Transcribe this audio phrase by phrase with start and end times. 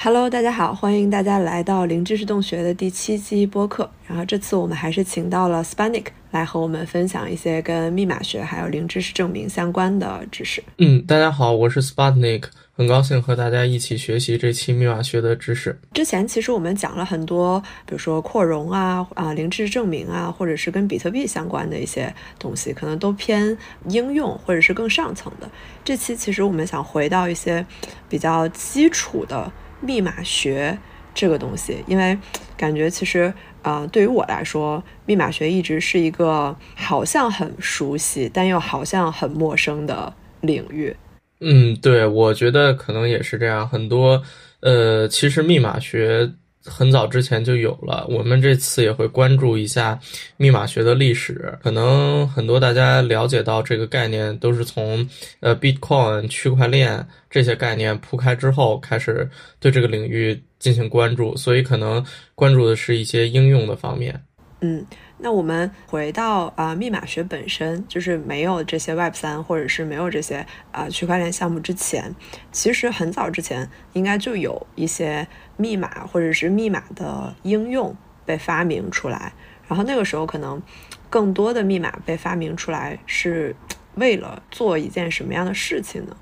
[0.00, 3.90] Hello，大家好，欢迎大家来到零知识洞穴的第七期播客。
[4.06, 10.62] 然后这次我们还是请到了 Spanik 来和我们分享一些跟密码学还有零知识证明相关的知识。
[10.76, 12.44] 嗯，大家好，我是 Spanik，
[12.76, 15.76] 很高兴和大家一起学习这期密码学的知识。
[15.92, 23.58] 之前其实我们讲了很多，比如说扩容啊、啊零知识证明啊，或者是跟比特币相关的一些东西，可能都偏
[23.88, 25.50] 应用或者是更上层的。
[25.84, 27.66] 这期其实我们想回到一些
[28.08, 29.50] 比较基础的。
[29.80, 30.78] 密码学
[31.14, 32.18] 这个东西，因为
[32.56, 33.32] 感觉其实，
[33.62, 40.94] 啊，对于我来说，密码学一直是一个好像很熟悉，但又好像很陌生的领域。
[41.40, 43.68] 嗯，对，我觉得可能也是这样。
[43.68, 44.22] 很多，
[44.60, 46.32] 呃，其实密码学。
[46.68, 49.98] 很早之前就有了，我们这次也会关注一下
[50.36, 51.52] 密码学的历史。
[51.62, 55.08] 可能很多大家了解到这个概念，都是从
[55.40, 62.04] 呃 Bitcoin 区块链这些概念铺开之后，开始对这个领域进行关注，所以可能
[62.34, 64.22] 关注的是一些应用的方面。
[64.60, 64.84] 嗯。
[65.20, 72.14] 那我们回到啊，密码学本身就是没有这些 Web 三或者是没有这些啊区块链项目之前，
[72.52, 79.32] 其实很早之前应该就有一些密码或者是密码的应用被发明出来。
[79.66, 80.62] 然后那个时候可能
[81.10, 83.54] 更多的密码被发明出来是
[83.96, 86.16] 为了做一件什么样的事情呢？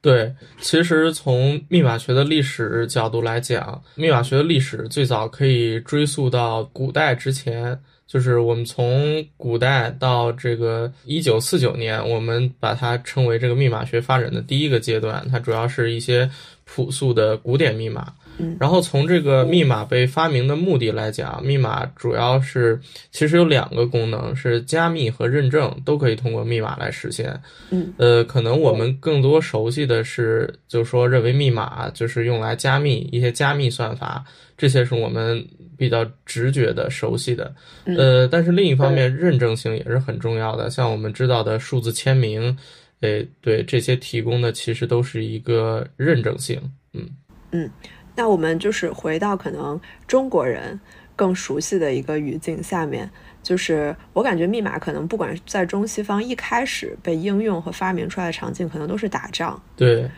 [0.00, 7.80] 对，其实从密码学的历史角度来讲，密码学的历史最早可以追溯到古代之前。
[8.12, 15.26] 就是我们从古代到这个一九四九年，我们把它称为这个密码学发展的第一个阶段。
[15.30, 16.30] 它主要是一些
[16.66, 18.12] 朴素的古典密码。
[18.58, 22.80] 然后从这个密码被发明的目的来讲，密码主要是
[23.10, 27.38] 其实有两个功能，是加密和认证都可以通过密码来实现。
[27.70, 34.24] 嗯，呃，可能我们更多熟悉的是，就是说认为密码就是用来加密一些加密算法，
[34.56, 35.46] 这些是我们
[35.76, 37.54] 比较直觉的熟悉的。
[37.84, 42.56] 呃，但是另一方面，认证性也是很重要的，像我们知道的数字签名，
[43.00, 46.60] 诶，对这些提供的其实都是一个认证性。
[46.92, 47.08] 嗯
[47.52, 47.70] 嗯。
[48.14, 50.78] 那我们就是回到可能中国人
[51.16, 53.10] 更熟悉的一个语境下面，
[53.42, 59.60] 就是我感觉密码可能不管在中西方一开始被应用和发明出来的场景，可能都是打仗。
[59.76, 60.10] 对，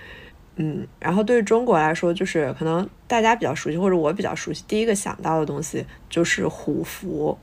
[0.57, 7.39] 嗯，然后对于中国来说，就是可能大家比较熟悉或者我比较熟悉，第一个想到的东西就是虎符。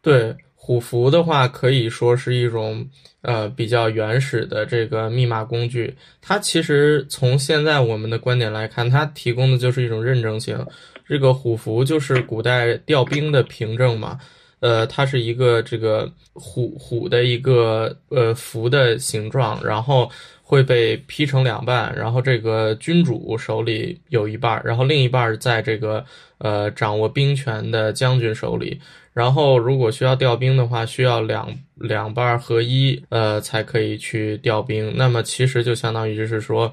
[0.00, 0.36] 对。
[0.66, 2.88] 虎符的话，可以说是一种
[3.20, 5.94] 呃比较原始的这个密码工具。
[6.22, 10.58] 它其实从现在我们的观点来看，它提供的就是一种认证性。
[11.06, 14.18] 这个虎符就是古代调兵的凭证嘛，
[14.60, 20.10] 呃，它是一个这个虎虎的一个呃符的形状，然后
[20.42, 26.02] 会被劈成两半，然后这个君主手里有一半，然后另一半在这个
[26.38, 28.80] 呃掌握兵权的将军手里。
[29.14, 34.92] 然后，如果需要调兵的话，需要两两半合一，呃，才可以去调兵。
[34.96, 36.72] 那么，其实就相当于就是说，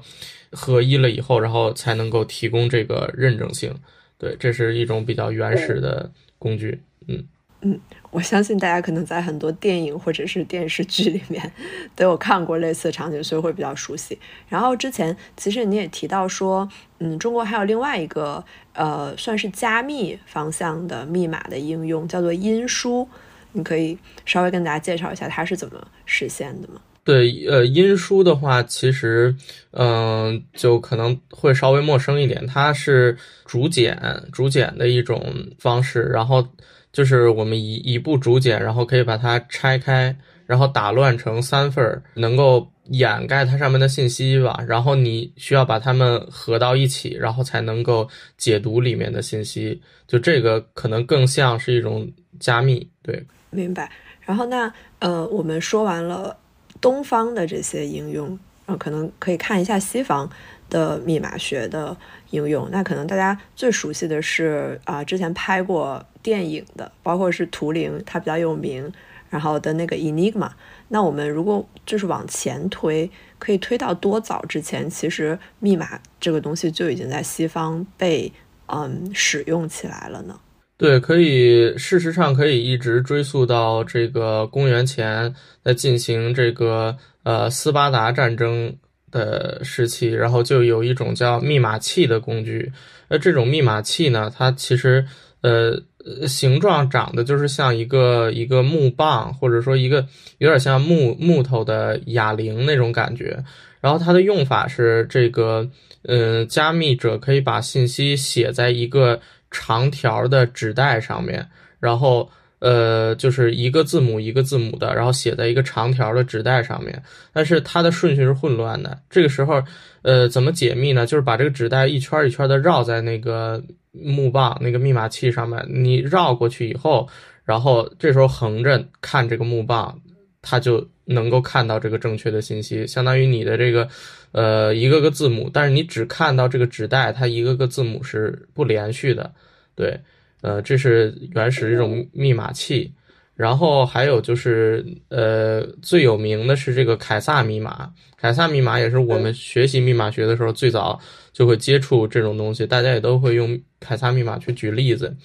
[0.50, 3.72] 合一了以后，然后才能够提供这个认证性。
[4.18, 6.78] 对，这是一种比较原始的工具。
[7.06, 7.24] 嗯。
[7.60, 7.78] 嗯，
[8.12, 11.50] 我相信大家可能在很多电影或者是电视剧里面
[11.96, 14.18] 都有看过类似的场景，所以会比较熟悉。
[14.50, 16.68] 然后之前其实你也提到说，
[16.98, 23.08] 嗯，中国还有另外一个呃，算是加密方向的密码的应用，叫做音书。
[23.52, 23.96] 你可以
[24.26, 26.82] 稍微跟大家介绍一下它是怎么实现的吗？
[27.04, 29.34] 对，呃，音书的话，其实
[29.70, 32.46] 嗯，就可能会稍微陌生一点。
[32.46, 33.98] 它是竹简
[34.30, 36.46] 竹简的一种方式，然后。
[36.92, 40.14] 就是我们一一部竹简，然后可以把它拆开，
[40.44, 44.62] 然后打乱成三份儿，能够掩盖它上面的信息吧。
[44.68, 49.80] 然后你需要把它们合到一起，然后才能够解读里面的信息。
[50.06, 52.06] 就这个可能更像是一种
[52.38, 53.90] 加密，对，明白。
[54.20, 56.36] 然后那呃，我们说完了
[56.78, 60.30] 东方的这些应用，呃，可能可以看一下西方
[60.68, 61.96] 的密码学的
[62.32, 62.68] 应用。
[62.70, 66.04] 那可能大家最熟悉的是啊，之前拍过。
[66.22, 68.90] 电影的，包括是图灵，它比较有名，
[69.28, 70.50] 然后的那个 Enigma。
[70.88, 74.88] 那我们如果就是往前推，可以推到多早之前？
[74.90, 78.30] 其实密码这个东西就已经在西方被
[78.66, 80.38] 嗯使用起来了呢。
[80.76, 85.34] 对，可以，事实上可以一直追溯到这个公元前，
[85.64, 88.76] 在进行这个呃斯巴达战争
[89.10, 92.70] 的时期，然后就有一种叫密码器的工具。
[93.08, 95.06] 那这种密码器呢，它其实
[95.40, 95.82] 呃。
[96.04, 100.06] 呃，形状长得就是像一个一个木棒，或者说一个
[100.38, 103.42] 有点像木木头的哑铃那种感觉。
[103.80, 105.68] 然后它的用法是这个，
[106.02, 109.20] 嗯，加密者可以把信息写在一个
[109.50, 111.48] 长条的纸带上面，
[111.80, 117.02] 然后呃，就是一个字母一个字母的，然后写在一个长条的纸带上面。
[117.32, 118.96] 但是它的顺序是混乱的。
[119.10, 119.60] 这个时候，
[120.02, 121.04] 呃，怎么解密呢？
[121.04, 123.60] 就是把这个纸带一圈一圈的绕在那个
[123.92, 125.64] 木棒那个密码器上面。
[125.68, 127.08] 你绕过去以后，
[127.44, 130.00] 然后这时候横着看这个木棒，
[130.40, 133.88] 它就能够看到这个正确的信息，相当于你的这个。
[134.32, 139.30] 呃，一个个字母，但是你只看到这个纸带，它一个个字母是不连续的，
[139.74, 140.00] 对，
[140.40, 142.90] 呃，这是原始这种密码器。
[143.34, 147.90] 然后还有就是，呃，最有名的是这个凯撒密码。
[148.16, 150.98] 凯撒密码也是我们学习密码学的时候最早
[151.32, 155.16] 就会接触这种东西，大家也都会用凯撒密码去举例子。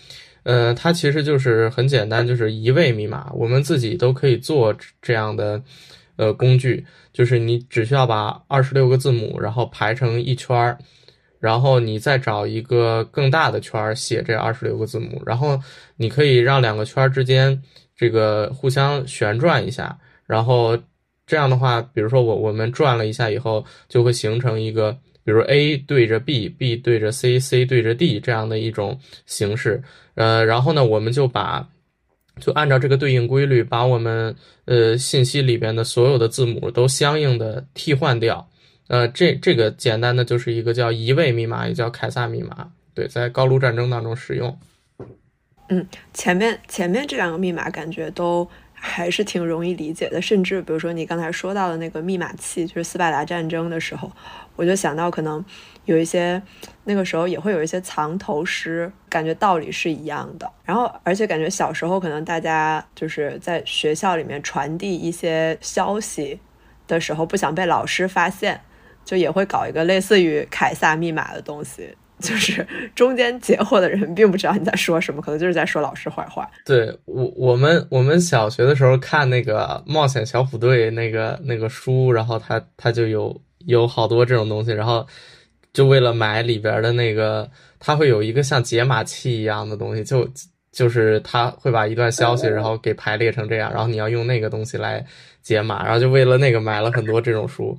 [0.43, 5.61] 呃，它其实就是很简单，就是一位密码，我们自己都可以做这样的。
[6.15, 6.83] 呃，工具
[7.13, 10.75] 就是你只需要把二十六个字母，然后排成一圈儿，
[11.39, 15.61] 然后你再找一个更大的圈儿写这二十六个字母，然后
[15.95, 17.61] 你可以让两个圈儿之间
[17.97, 20.77] 这个互相旋转一下，然后
[21.25, 24.95] 这样的话，比如说我我们转了一下以后，就会形成一个，
[25.25, 29.83] 比如 A 对着 B，B 对着 C，C 对着 D 这样的一种形式。
[30.15, 31.67] 呃，然后呢，我们就把。
[32.39, 34.35] 就按照这个对应规律，把我们
[34.65, 38.47] 呃信息里边的所有的字母都相应的替换掉。
[38.89, 42.69] 呃，这这个简单的就是一个叫移位密码，也叫凯撒密码。
[42.93, 44.55] 对，在高卢战争当中使用。
[45.69, 54.11] 嗯，前面前面这两个密码感觉都还是挺容易理解的，甚至比如说你刚才说到的那个密码器，就是斯巴达战争的时候，
[54.55, 55.43] 我就想到可能。
[55.87, 56.41] 有一些
[56.83, 60.51] 那个时候也会有一些藏头诗，感觉道理是一样的。
[60.65, 66.41] 然后，而且感觉小时候可能大家就是在学校里面传递一些消息
[66.89, 68.59] 的时候，不想被老师发现，
[69.05, 72.65] 就也会搞一个类似于凯撒密码的东西，就是
[72.95, 76.49] 中间截获的人并不知道你在说什么，可能就是在说老师坏话。
[76.65, 85.05] 对我，我们我们小学的时候看那个冒险小虎队那个那个书，然后他他就有有好多这种东西，然后。
[85.73, 87.47] 就为了买里边的那个，
[87.77, 90.27] 他会有一个像解码器一样的东西，就
[90.71, 95.05] 就是他会把一段消息，然后给排列成这样，然后你要用那个东西来
[95.43, 97.77] 解码，然后就为了那个买了很多这种书。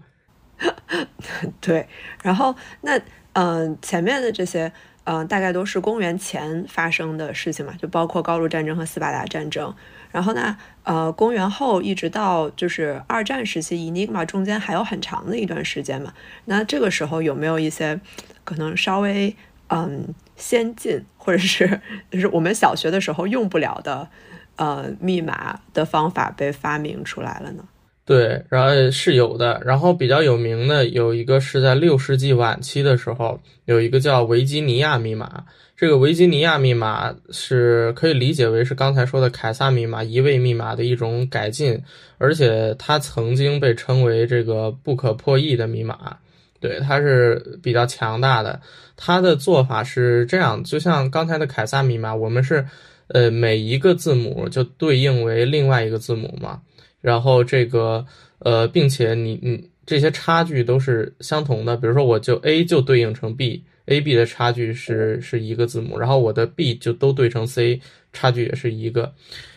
[1.61, 1.85] 对，
[2.23, 3.01] 然后那
[3.39, 4.73] 嗯，前面的这些
[5.05, 9.73] 嗯，大概都是公元前发生的事情嘛，就包括高卢战争和斯巴达战争。
[10.11, 16.13] 然后呢，呃，公元后一直到就是二战时期，Enigma 中间还有很长的一段时间嘛。
[16.47, 18.01] 那这个时候有没有一些
[18.43, 19.37] 可能稍微
[19.69, 21.81] 嗯先进，或者是
[22.11, 24.09] 就是我们小学的时候用不了的
[24.57, 27.63] 呃密码的方法被发明出来了呢？
[28.09, 29.61] 对，然后是有的。
[29.67, 35.45] 然后比较有名的有一个是在六世纪晚期的时候，有一个叫维吉尼亚密码。
[35.77, 41.79] 这个维吉尼亚密码是可以理解为是刚才说的凯撒密码移位密码的一种改进，
[42.17, 46.17] 而且它曾经被称为这个不可破译的密码。
[46.61, 48.59] 对，它是比较强大的。
[48.97, 52.67] 它的做法是这样，就像刚才的凯撒密码，我们是
[53.09, 56.63] 呃每一个字母就对应为另外一个字母嘛，
[57.01, 58.05] 然后这个
[58.41, 63.65] 呃，并且你你这些差距都是相同的，比如说我就 A 就对应成 B。
[63.87, 67.81] A B 的差距是是一个字母，然后我的 B 就都对成 C，
[68.13, 69.15] 差距也是一个。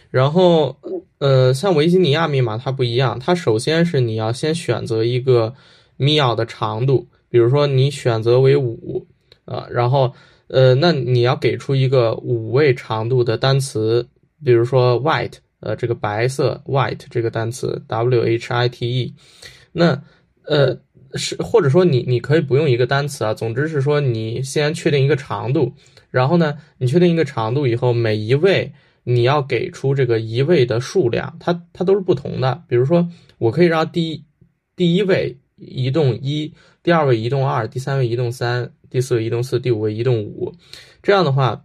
[0.09, 0.77] 然后，
[1.17, 5.53] 呃，像维吉尼亚密码它不一样，它首先是你要先选择一个
[5.97, 9.05] 密钥的长度，比如说你选择为五，
[9.43, 10.13] 啊，然后，
[10.47, 14.07] 呃，那你要给出一个五位长度的单词，
[14.45, 19.15] 比如说 white，呃，这个白色 white 这个单词 W H I T E，
[19.71, 20.03] 那，
[20.45, 20.77] 呃。
[21.13, 25.73] 是，或者说你你可以不用一个单词啊，总之是说你先确定一个长度，
[26.09, 28.71] 然后呢，你确定一个长度以后，每一位
[29.03, 32.63] 你要给出这个一位的数量，它它都是不同的。
[32.69, 33.05] 比如说，
[33.39, 34.23] 我可以让第
[34.77, 40.53] 第一位移动一，第二位移动二，第三位移动三，第四位移动四，第五位移动五。
[41.03, 41.61] 这样的话，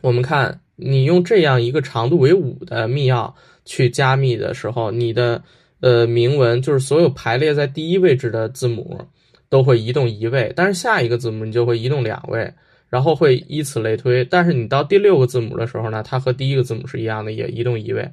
[0.00, 3.32] 我们看你用这样一个长度为五的密钥
[3.64, 5.42] 去加密的时候，你的。
[5.82, 9.00] 呃，铭文就是所有排列在第一位置的字母
[9.48, 12.52] 都会移动一位，但是下一个字母你就会移动两位，
[12.90, 14.22] 然后会以此类推。
[14.22, 18.06] 但是你到第六个字母的时候呢，它和第一个字母是一样的，也移动一位。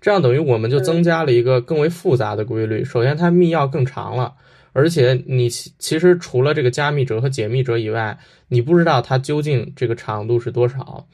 [0.00, 2.84] 这样等于我们就增加了一个更为复杂的规律。
[2.84, 4.34] 首先，它密钥更长了，
[4.72, 11.06] 而且你其实除了这个加密者和解密者以外，你不知道它究竟这个长度是多少。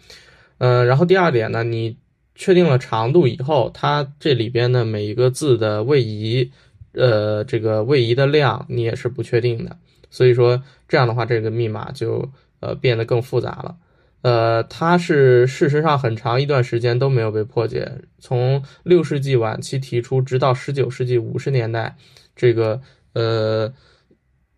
[0.58, 1.96] 嗯，然后第二点呢，你。
[2.40, 6.48] 确定了长度以后，它这里边的每一个字的位移，
[6.92, 9.76] 呃，这个位移的量你也是不确定的。
[10.08, 13.76] 所以说这样的话，这个密码就呃变得更复杂了。
[14.22, 21.96] 呃，它是事实上很长一段时间都没有被破解，从六世纪晚期提出，直到十九世纪五十年代，
[22.36, 22.80] 这个
[23.14, 23.72] 呃，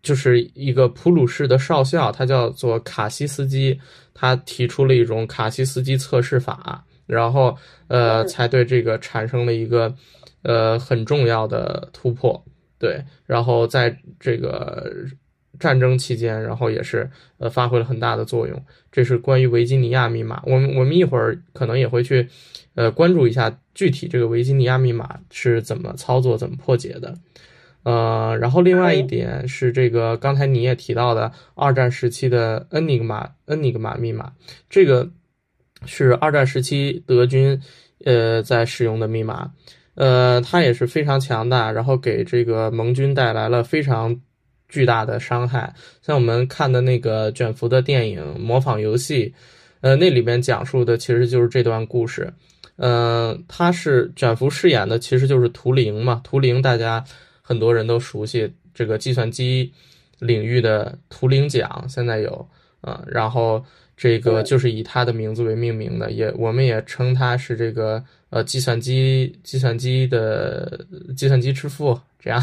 [0.03, 3.79] 就是一个普鲁士的少校，他叫做卡西斯基，
[4.13, 9.93] 他提出了一种卡西斯基测试法，然后呃，才对这个产生了一个
[10.43, 12.43] 呃很重要的突破，
[12.77, 15.05] 对，然后在这个。
[15.59, 18.65] 战争期间，然后也是呃发挥了很大的作用。
[18.91, 20.41] 这是关于维吉尼亚密码。
[20.43, 22.27] 我们我们一会儿可能也会去
[22.73, 27.13] 呃关注一下具体这个维吉尼亚密码是怎么操作、怎么破解的。
[27.83, 34.33] 呃，然后另外一点是这个刚才你也提到的二战时期的恩尼格玛恩尼格玛密码，
[34.69, 35.09] 这个
[35.85, 37.61] 是二战时期德军
[38.05, 39.51] 呃在使用的密码。
[39.95, 44.19] 呃，它也是非常强大，然后给这个盟军带来了非常。
[44.73, 49.25] 巨大的伤害，像我们看的那个卷福的电影《模仿游戏》，
[49.81, 52.31] 呃，那里边讲述的其实就是这段故事。
[52.77, 56.21] 嗯，他是卷福饰演的，其实就是图灵嘛。
[56.23, 57.03] 图灵大家
[57.51, 59.73] 很多人都熟悉，这个计算机
[60.19, 62.47] 领域的图灵奖现在有，
[62.83, 63.61] 嗯，然后
[63.97, 72.41] 这个就是以他的名字为命名的，也我们也称他是这个呃计算机计算机的计算机之父这样，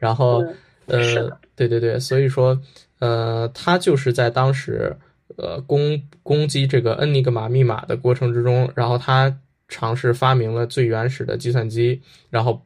[0.00, 0.44] 然后。
[0.86, 2.60] 呃，对对对，所以说，
[2.98, 4.92] 呃，他就是在当时，
[5.36, 9.38] 呃，攻攻击这个恩尼格玛密码的过程之中，然后他
[9.68, 12.60] 尝试发明了最原始的计算机，然后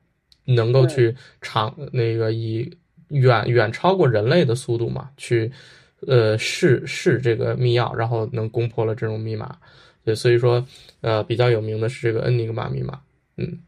[0.44, 2.76] 能够去长那个以
[3.08, 5.52] 远远超过人类的速度嘛，去
[6.06, 9.56] 呃试试这个密钥，然后能攻破了这种密码。
[10.04, 10.66] 对，所以说，
[11.00, 13.00] 呃，比较有名的是这个恩尼格玛密码。
[13.36, 13.58] 嗯，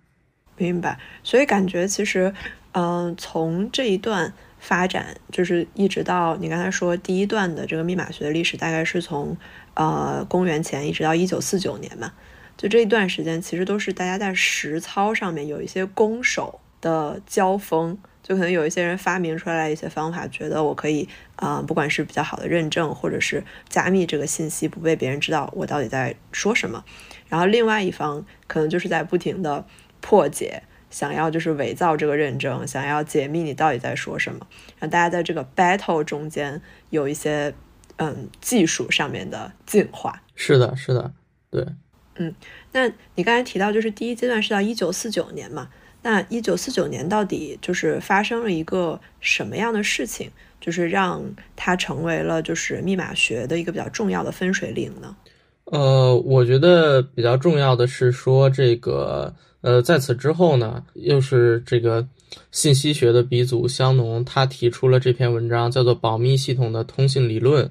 [0.57, 0.99] 明白。
[1.23, 2.35] 所以感觉其实，
[2.73, 4.33] 嗯，从这一段。
[4.59, 9.37] 发展就是一直到你刚才说第一段的这个密码学的历史，大概是从
[9.75, 12.13] 呃公元前一直到一九四九年嘛，
[12.57, 26.85] 就这一段时间其实都是大家在实操上面有一些攻守的交锋，就可能有一些人发明出来一些方法，觉得我可以啊，不管是比较好的认证或者是加密这个信息不被别人知道我到底在说什么，
[27.29, 29.65] 然后另外一方可能就是在不停的
[30.01, 30.63] 破解。
[30.89, 34.47] 想要就是伪造这个认证，想要解密你到底在说什么，
[34.79, 37.53] 让大家在这个 battle 中间有一些
[37.97, 40.23] 嗯技术上面的进化。
[40.37, 41.13] 是的，是的，
[41.51, 41.67] 对，
[42.15, 42.33] 嗯，
[42.73, 45.69] 那你刚才提到就是第一阶段是到一九四九年嘛？
[46.07, 51.21] 那一九四九年到底就是发生了一个什么样的事情，就是让
[51.57, 55.17] 它成为了就是密码学的一个比较重要的分水岭呢？
[55.65, 59.35] 呃，我觉得比较重要的是说这个。
[59.63, 62.07] 呃，在此之后呢，又是这个
[62.53, 67.67] 信息学的鼻祖香农，他提出了这篇文章，叫做《保密系统的通信理论》。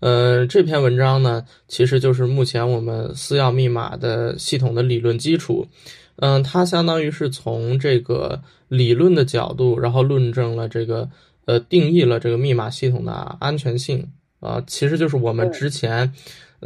[0.00, 5.66] 呃，这篇文章呢，其实就是目前我们私钥密码的系统的理论基础。
[6.16, 11.08] 嗯，它相当于是从这个理论的角度，然后论证了这个
[11.44, 16.12] 呃，定义了这个密码系统的安全性啊，其实就是我们之前。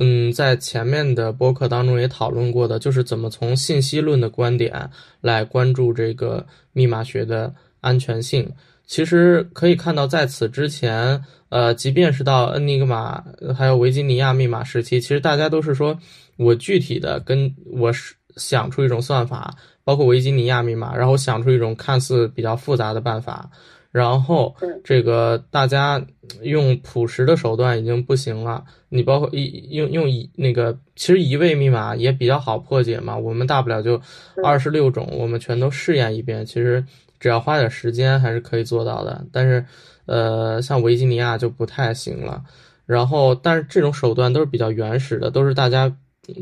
[0.01, 4.89] 嗯，在前面的播客当中也讨论过的，就是怎么从信息论的观点
[5.21, 8.49] 来关注这个密码学的安全性。
[8.87, 13.25] 其实可以看到，在此之前，呃，即便是到恩尼格玛
[13.57, 15.99] 还有维吉尼亚密码时期，其实大家都是说
[16.37, 19.55] 我具体的跟我是想出一种算法，
[19.85, 23.51] 包括维吉尼亚密码，然后想出一种看似比较复杂的办法。
[23.91, 24.55] 然后，
[24.85, 26.01] 这个大家
[26.43, 28.63] 用朴实的手段已经不行了。
[28.91, 33.17] 你包括一用用一那个，其实一位密码也比较好破解嘛。
[33.17, 34.01] 我们大不了就
[34.45, 36.45] 二十六种，我们全都试验一遍。
[36.45, 36.85] 其实
[37.19, 39.25] 只要花点时间，还是可以做到的。
[39.33, 39.65] 但是，
[40.05, 42.43] 呃，像维吉尼亚就不太行了。
[42.85, 45.91] 然后，但是这种手段都是比较原始的，都是大家。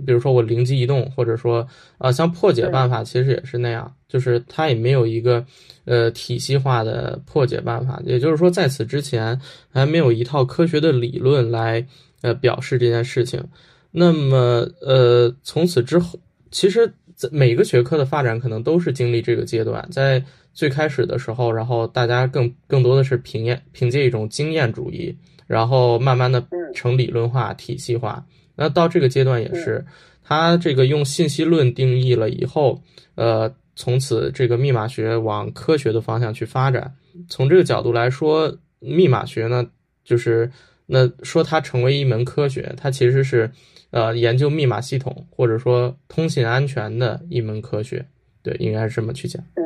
[0.07, 1.67] 比如说我灵机一动，或者说，
[1.99, 5.45] 啊，像破解办法其实也是那样，就是它也没有一个，
[5.85, 8.03] 呃，体系化的破解办法。
[8.05, 9.41] 也就是说，在此之前
[9.71, 11.87] 还没有一套科学的理论来，
[12.23, 13.43] 呃，表示这件事情。
[13.91, 16.19] 那么，呃，从此之后，
[16.51, 19.87] 其实在每个学科的发展可能都是经历这个阶段。
[19.91, 25.17] 在最开始的时候，然后大家更更多的是凭验凭借一种经验主义，
[25.47, 28.25] 然后慢慢的成理论化、体系化。
[28.57, 29.85] 那到这个阶段也是，
[30.25, 32.83] 他这个用信息论定义了以后，
[33.15, 36.97] 呃，从此这个密码学往科学的方向去发展。
[37.29, 39.67] 从这个角度来说，密码学呢，
[40.05, 40.51] 就是
[40.87, 43.51] 那说它成为一门科学，它其实是，
[43.91, 48.05] 呃，研究密码系统或者说通信安全的一门科学。
[48.43, 49.43] 对，应该是这么去讲。
[49.55, 49.63] 嗯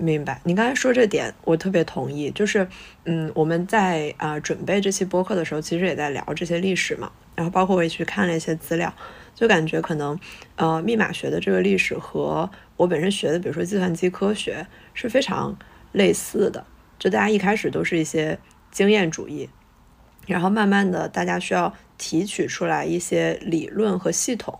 [0.00, 2.30] 明白，你刚才说这点，我特别同意。
[2.30, 2.64] 就是，
[3.04, 7.10] 嗯，我们在啊准备这期播客的时候，其实也在聊这些历史嘛。
[7.38, 8.92] 然后，包括我也去看了一些资料，
[9.32, 10.18] 就感觉可能，
[10.56, 15.56] 呃，密码学的这个历史和我本身学的，比如说计算机科学是非常
[15.92, 16.66] 类似的。
[16.98, 18.40] 就大家一开始都是一些
[18.72, 19.48] 经验主义，
[20.26, 24.58] 然后慢慢的，大家需要提取出来一些理论和系统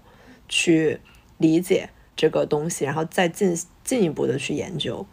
[0.48, 1.00] 去
[1.36, 5.04] 理解这个东西，然后再进进一步的去研究。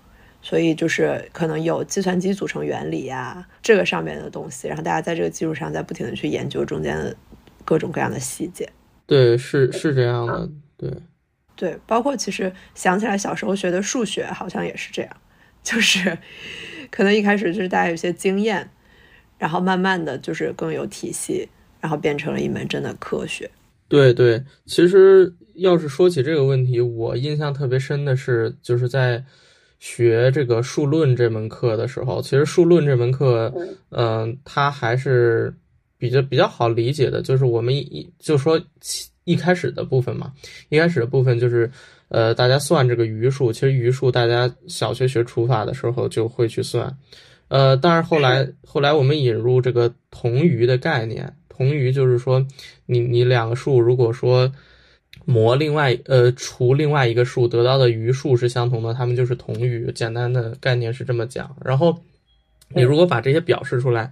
[0.43, 7.15] 所以就是可能有计算机组成原理呀，这个上面的东西，然后大家在这个基础上在不停的去研究中间的
[7.65, 8.72] 各种各样的细节。
[9.05, 10.91] 对，是是这样的，对，
[11.55, 15.17] 对，包括其实想起来小时候学的数学好像也是这样，
[15.62, 16.17] 就是
[16.89, 18.69] 可能一开始就是大家有些经验，
[19.38, 21.50] 然后慢慢的就是更有体系，
[21.81, 23.50] 然后变成了一门真的科学。
[23.88, 29.25] 对对，其实要是说起这个问题，我印象特别深的是就是在。
[29.77, 33.53] 学这个数论这门课的时候，其实数论这门课，
[33.89, 35.53] 嗯，它还是
[35.98, 37.22] 比较比较好理解的。
[37.22, 38.62] 就是我们一就说
[39.24, 40.32] 一开始的部分嘛，
[40.70, 41.70] 一开始的部分就是，
[42.10, 43.52] 呃，大家算这个余数。
[43.52, 46.96] 其实余数大家小学学除法的时候就会去算，
[47.48, 52.46] 呃，但是后来后来我们引入这个同余的概念，同余就是说，
[52.86, 54.52] 你你两个数如果说。
[55.28, 59.92] 模另外呃除另外一个数得到的余数是相同的，它们就是同余。
[59.94, 61.56] 简单的概念是这么讲。
[61.64, 61.98] 然后
[62.70, 64.12] 你如果把这些表示出来，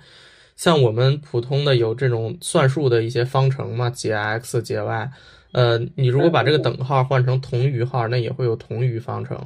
[0.64, 5.12] 像我们普通的有这种算术的一些方程嘛，解 x 解 y，
[5.52, 9.38] 呃，你如果把这个等号换成同余号，那也会有同余方程。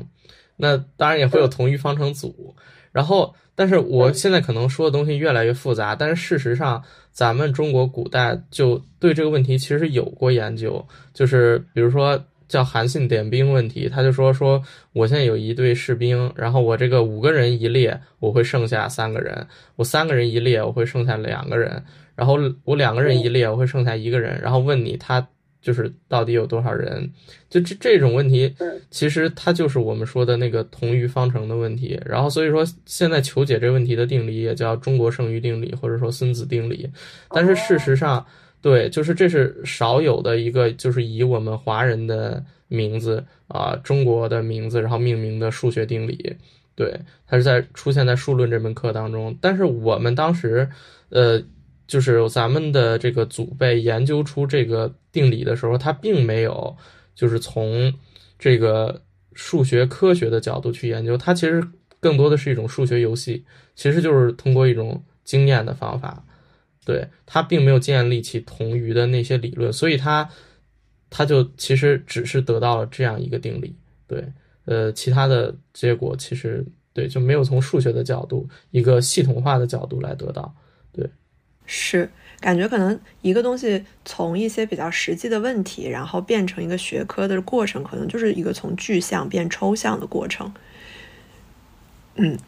[0.58, 2.56] 那当然也会有同余方程组。
[2.92, 14.62] 然后，但是我现在可能说的东西越来越复杂，但是事实上，咱们中国古代就对这个问题其实有过研究，就是比如说叫韩信点兵问题，他就说说
[14.94, 19.36] 我现在有一队士兵，然后我这个五个人一列，我会剩下三个人；
[19.76, 21.72] 我三个人一列，我会剩下两个人；
[22.16, 24.40] 然后我两个人一列，我会剩下一个人。
[24.42, 25.28] 然后问你他。
[25.60, 27.12] 就是到底有多少人？
[27.50, 28.56] 就这这种问题，
[28.90, 32.00] 其实它就是我们说的那个同余方程的问题。
[32.06, 36.90] 然后所以说，现在求解这个问题的定理也叫中国剩余定理，或者说孙子定理。
[37.32, 38.26] 但是事实上，
[38.62, 46.36] 对，就是这是少有的一个，就是以我们华人的名字啊，中国的名字，然后命名的数学定理。
[46.76, 49.38] 对，它是在出现在数论这门课当中。
[49.42, 50.70] 但是我们当时，
[51.10, 51.42] 呃。
[51.88, 56.76] 就是咱们的这个祖辈研究出这个定理的时候，他并没有
[57.16, 57.94] 就是从
[58.38, 61.66] 这个数学科学的角度去研究，它其实
[62.02, 66.26] 更多的是一种数学游戏，其实就是通过一种经验的方法，
[66.88, 70.30] 对他并没有建立起同余的那些理论，所以他
[71.10, 73.76] 他就其实只是得到了这样一个定理，
[74.08, 74.32] 对，
[74.64, 80.56] 呃，其他的结果其实对就没有从数学的角度一个系统化的角度来得到，
[80.94, 81.10] 对。
[81.66, 90.54] 是，感觉可能一个东西从一些比较实际的问题，然后变成一个学科的过程，可能就是一个从具象变抽象的过程。
[92.16, 92.40] 嗯，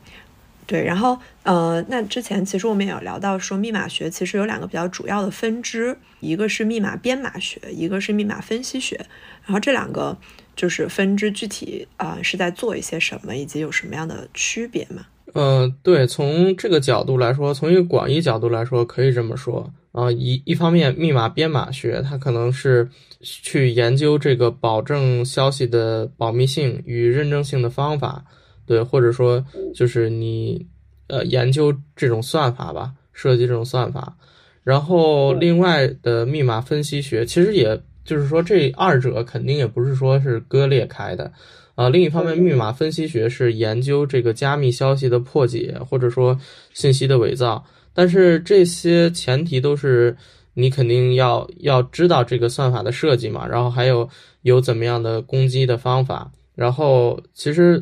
[0.70, 0.86] 对。
[0.86, 8.96] 然后，呃，那之前其实我们也有聊到说，密码学其实有两个比较主要的分支，一个是密码编码学，一个是密码分析学。
[9.44, 10.16] 然后这两个
[10.56, 15.08] 就是分支具体啊是在做一些什么，以及有什么样的区别吗？
[15.34, 20.12] 呃，对，从这个角度来说，从一个广义角度来说，可以这么说啊。
[20.12, 22.90] 一一方面，密码编码学它可能是
[23.22, 28.26] 去研究这个保证消息的保密性与认证性的方法，
[28.70, 30.64] 对，或者说就是你
[31.08, 34.16] 呃研究这种算法吧，设计这种算法。
[34.64, 41.32] 然后另外的密码分析学，其实也就是说这二者肯定也不是说是割裂开的。
[41.74, 46.40] 啊，另一方面，密码分析学是研究这个加密消息的破解，或者说
[46.76, 47.66] 信息的伪造。
[47.92, 50.16] 但是这些前提都是
[50.54, 54.08] 你肯定要要知道这个算法的设计嘛，然后还有
[54.44, 56.32] 有怎么样的攻击的方法。
[56.60, 57.82] 然后其实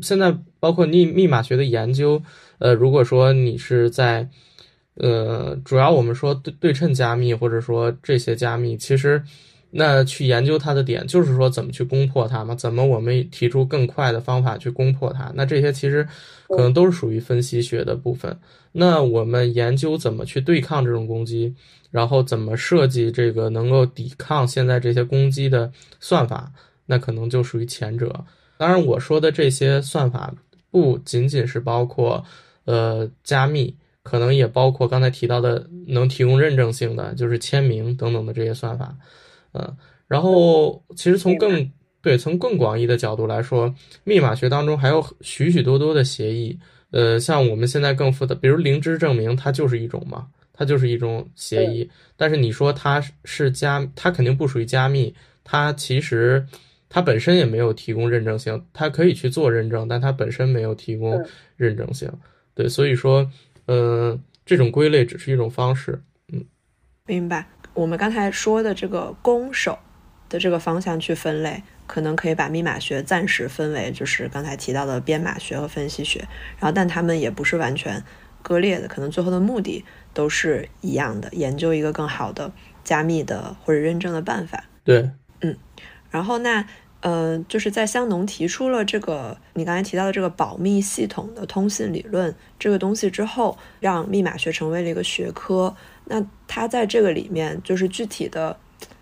[0.00, 2.22] 现在包括密密码学的研究，
[2.58, 4.28] 呃，如果说你是在
[4.96, 9.22] 呃，主要我们说对对称加密，或者说这些加密，其实。
[9.74, 12.54] 那去研究它的点，就是说怎么去攻破它嘛？
[12.54, 15.32] 怎么我们提出更快的方法去攻破它？
[15.34, 16.06] 那这些其实
[16.48, 18.36] 可能都是属于分析学的部分。
[18.72, 21.54] 那我们研究怎么去对抗这种攻击，
[21.90, 26.52] 然后怎么设计这个能够抵抗现在这些攻击的算法，
[26.86, 28.24] 那可能就属于前者。
[28.58, 30.32] 当然，我说的这些算法
[30.70, 32.24] 不仅仅是包括
[32.64, 38.96] 呃加密，可能也包括刚才提到的能提供认证性的，就是签名等等的这些算法。
[39.52, 46.58] 嗯，然后其实从更对，从更广义的角度来说，密码学当中还有许许多多的协议。
[46.90, 51.90] 呃，像我们现在更复杂，比如零知证明，它就是一种嘛，它就是一种协议。
[52.16, 56.46] 但是你说它是加，它肯定不属于加密，它其实
[56.92, 61.24] 它本身也没有提供认证性，它可以去做认证，但它本身没有提供
[61.56, 62.12] 认证性。
[62.54, 63.30] 对，所以说，
[63.64, 66.02] 呃，这种归类只是一种方式。
[66.30, 66.44] 嗯，
[67.06, 67.46] 明白。
[67.72, 69.78] 我们刚才说的这个攻守
[70.28, 71.62] 的这个方向去分类。
[71.84, 76.20] 可能可以把密码学暂时分为，就是刚才提到的编码学和分析学，
[76.58, 78.02] 然后但他们也不是完全
[78.40, 82.50] 割裂的，可能最后的目的都是一样的，研究一个更好的
[82.82, 84.64] 加密的或者认证的办法。
[84.84, 85.54] 对，嗯，
[86.10, 86.66] 然后那
[87.02, 95.74] 呃，就是在香农提出了这个你刚才提到的这个保密系统的通信理论这个东西之后，让密码学成为了一个学科。
[96.04, 98.56] 那他在这个里面就是具体的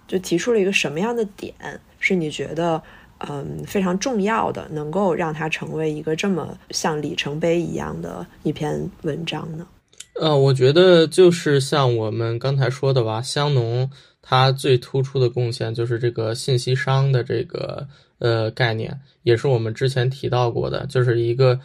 [0.09, 1.55] 就提出了一个什么样的点？
[1.99, 2.83] 是你觉得，
[3.19, 9.67] 嗯，非常重要的，能够让它成为一个这么像里程碑一样的一篇文章呢？
[10.15, 13.91] 呃，我觉得就是像我们刚才说的吧，香农
[14.23, 17.87] 它最突出的贡献就是这个信息商的这个
[18.19, 21.59] 呃概念，也是我们之前提到过的，就是一个，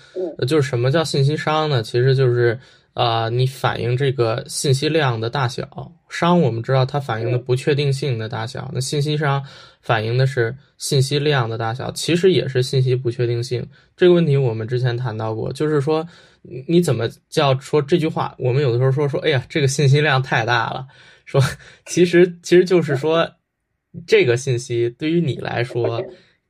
[0.47, 1.83] 就是什么叫信息商呢？
[1.83, 2.59] 其实就是。
[2.95, 9.43] 啊，你反映这个信息量的大小，商我们知道它反映的不确定性的大小，那信息商
[9.81, 13.67] 反映的是信息量的大小，其实也是信息不确定性。
[13.97, 16.07] 这个问题我们之前谈到过，就是说
[16.69, 18.33] 你怎么叫说这句话？
[18.39, 20.87] 我们有的时候说说，哎呀，这个信息量太大了，
[21.25, 21.41] 说
[21.85, 23.33] 其实其实就是说
[24.07, 26.01] 这个信息对于你来说，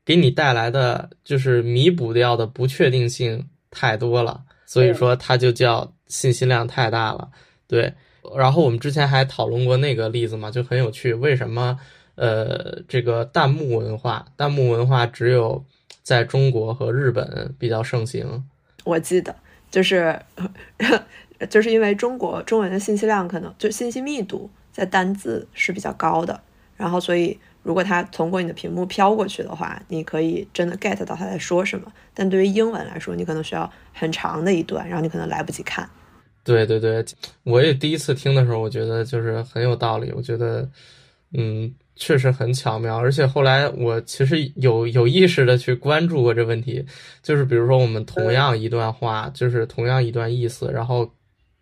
[0.06, 5.92] 给你带来的就是弥补掉的不确定性太多了，所以说它就叫。
[6.08, 7.32] 信息量太大了，
[7.68, 7.92] 对。
[8.38, 11.16] 然后我们之前还讨论过那个例子嘛，就很有趣。
[11.16, 11.80] 为什么
[12.14, 15.66] 呃这个弹幕文化，弹幕文化只有
[16.04, 18.44] 在中国和日本比较盛行？
[18.84, 19.36] 我记得
[19.72, 20.16] 就是
[21.50, 26.38] 就是因为中国中文的信息量可能就信息密度在单字是比较高的，
[26.76, 31.90] 然后所以如果它通过你的屏幕飘过去的话，你可以真的 get 到他在说什么。
[32.14, 35.90] 但对于英文来说，你可能需要很长的一段，然后你可能来不及看。
[36.44, 37.06] 对对对，
[37.44, 40.12] 我也第一次听的时候，我觉得就是很有道理。
[40.14, 40.70] 我觉得，
[41.32, 42.98] 嗯，确实很巧妙。
[42.98, 46.86] 而且后来我其实有有意识的去关注过这问题，
[47.24, 51.10] 就是比如说我们同样一段话，就是同样一段意思，然后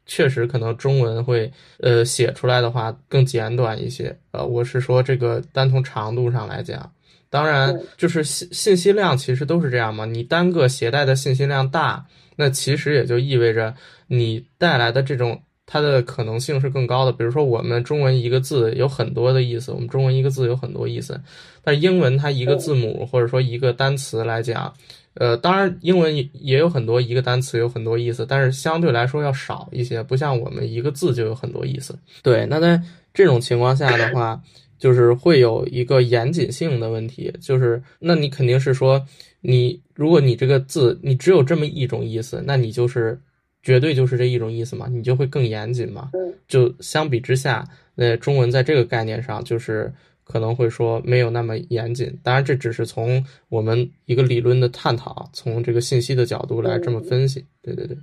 [0.05, 4.17] 确实可能中文会呃写出来的话更简短一些。
[4.31, 6.91] 呃，我是说这个单从长度上来讲，
[7.29, 10.05] 当然就是信信息量其实都是这样嘛。
[10.05, 12.05] 你单个携带的信息量大。
[12.35, 13.75] 那其实也就意味着
[14.07, 17.11] 你带来的这种它的可能性是更高的。
[17.11, 21.21] 比如说，我们中文一个字有很多的意思，我们中文一个字有很多意思，
[21.63, 24.73] 但英文它一个字母或者说一个单词来讲，
[25.15, 31.97] 呃，当然英文也也有很多一个单词有很多意思，但是相对来说要少一些，不像我们一个字就有很多意思。
[32.21, 32.81] 对，那在
[33.13, 34.41] 这种情况下的话，
[34.77, 39.05] 就是会有一个严谨性的问题，就是那你肯定是说。
[39.45, 43.19] 你如果你这个字你只有这么一种意思，那你就是
[43.61, 46.09] 绝对就是这一种意思嘛，你就会更严谨嘛。
[46.47, 49.93] 就相比之下，那中文在这个概念上就是
[50.23, 52.19] 可能会说没有那么严谨。
[52.23, 57.45] 当然，这只是从我们一个理论的探讨，从这个信息的角度来这么分析。
[57.61, 57.97] 对对对，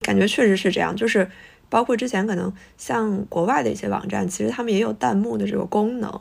[0.00, 1.30] 感觉确实是这样，就是。
[1.68, 6.20] 包括之前可能像国外的一些网站，其实他们也有弹幕的这个功能，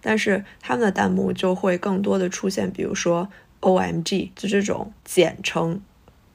[0.00, 3.28] 但是他们的弹幕就会更多的出现，比如说
[3.60, 5.80] O M G 就这种简称，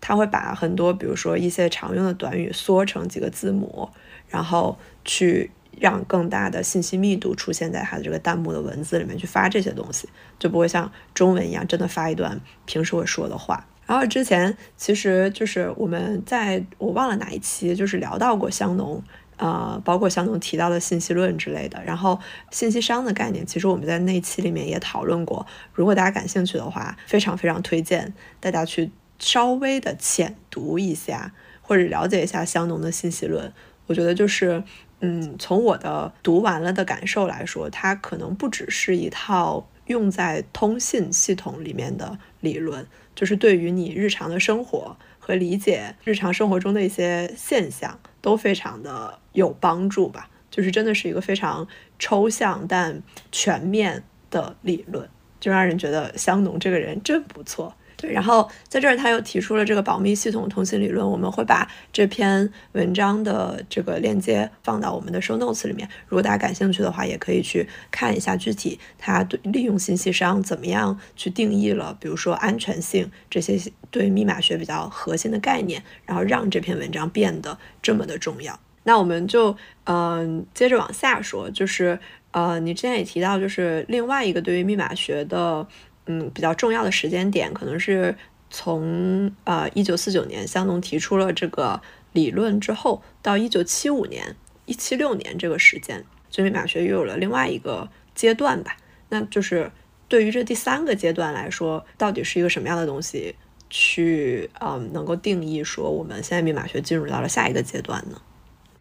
[0.08, 3.90] 它会把很多比如说一些常用的短语缩成几个字母，
[4.28, 13.66] 然后去让更大的信息密度出现在它的这个弹幕的文字里面去发这些东西，就不会像中文一样真的发一段平时会说的话。
[13.88, 19.02] 然后之前其实就是我们在我忘了哪一期，就是聊到过香农，
[19.38, 21.84] 呃，包括香农提到的信息论之类的。
[21.84, 22.20] 然后
[22.52, 25.48] 信息商的概念，其实我们在那期里面也讨论过。
[25.74, 33.52] 如果大家感兴趣的话，非常非常推荐大家去稍微的浅读一下，或者了解一下香农的信息论。
[33.88, 34.64] 我觉得就是，
[35.00, 42.88] 嗯，从我的读完了的感受来说，它可能不只是一套用在通信系统里面的理论。
[43.14, 50.30] 就是对于你日常的生活和理解日常生活中的一些现象都非常的有帮助吧。
[50.52, 51.68] 就是真的是一个非常
[52.00, 53.02] 抽象但
[53.32, 57.76] 全面的理论，就让人觉得香农这个人真不错。
[57.98, 65.88] 对，然后在这儿他又提出了这个保密系统通信理论，我们会把这篇文章的这个链接放到我们的 show notes 里面。
[66.08, 73.58] 如果大家感兴趣的话，也可以去看一下具体他对利用信息商怎么样去定义了，比如说安全性这些
[73.90, 78.60] 对密码学比较核心的概念，然后让这篇文章变得这么的重要。
[78.84, 79.56] 那我们就
[79.86, 81.98] 嗯接着往下说，就是
[82.32, 85.66] 呃你之前也提到，就是另外一个对于密码学的。
[86.08, 88.16] 嗯，比较重要的时间点可能是
[88.52, 91.82] 从呃一九四九年香农提出了这个
[92.14, 98.78] 理论之后，到一九七五年、一七六年这个时间，就密码学又有了另外一个阶段吧。
[99.10, 99.72] 那就是
[100.08, 103.36] 对于这第三个阶段来说，到底是一个什么样的东西，
[103.70, 108.22] 去嗯能够定义说我们现在密码学进入到了下一个阶段呢？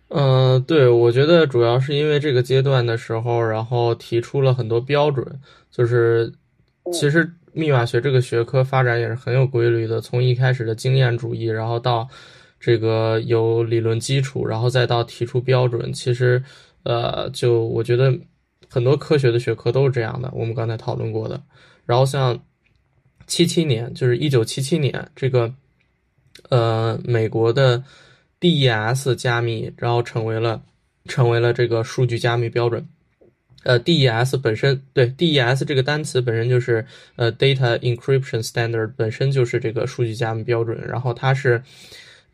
[0.09, 6.35] 嗯，对，我觉得主要是因为这个阶段的时候，然后提出了很多标准，就是。
[6.93, 12.07] 其实密码学这个学科发展也是很有规律的，从一开始的经验主义，然后到
[12.61, 15.93] 这个有理论基础，然后再到提出标准。
[15.93, 16.43] 其实，
[16.83, 18.19] 呃，就我觉得
[18.69, 20.31] 很多科学的学科都是这样的。
[20.35, 21.43] 我们刚才讨论过的。
[21.87, 22.39] 然后像
[23.27, 25.55] 七七年，就是一九七七年，这个
[26.51, 27.83] 呃美国的
[28.41, 30.63] DES 加密，然后成为了
[31.07, 32.87] 成为了这个数据加密标准。
[33.65, 36.85] 呃，DES 本身对 DES 这个单词本身就是
[37.17, 40.79] 呃 Data Encryption Standard，本身就是这个数据加密标准。
[40.87, 41.63] 然后它是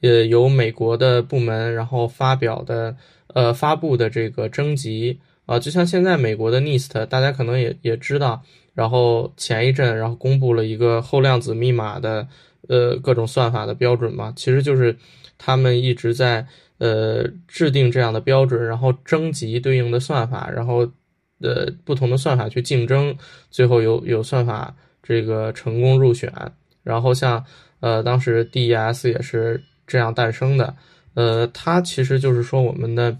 [0.00, 2.96] 呃由美国的部门然后发表的
[3.28, 8.42] 呃发布的这个征集啊，就像现在美国的 NIST，大家可能也也知道。
[8.74, 12.26] 然后前一阵然后公布了一个后量子密码的
[12.68, 14.96] 呃各种算法的标准嘛，其实就是
[15.38, 16.46] 他们一直在
[16.78, 20.90] 呃制定这样的标准，然后征集对应的算法，然后。
[21.40, 23.16] 的不同的算法去竞争，
[23.50, 26.32] 最后有有算法这个成功入选，
[26.82, 27.44] 然后像
[27.80, 30.76] 呃当时 DES 也是这样诞生的，
[31.14, 33.16] 呃它其实就是说我们的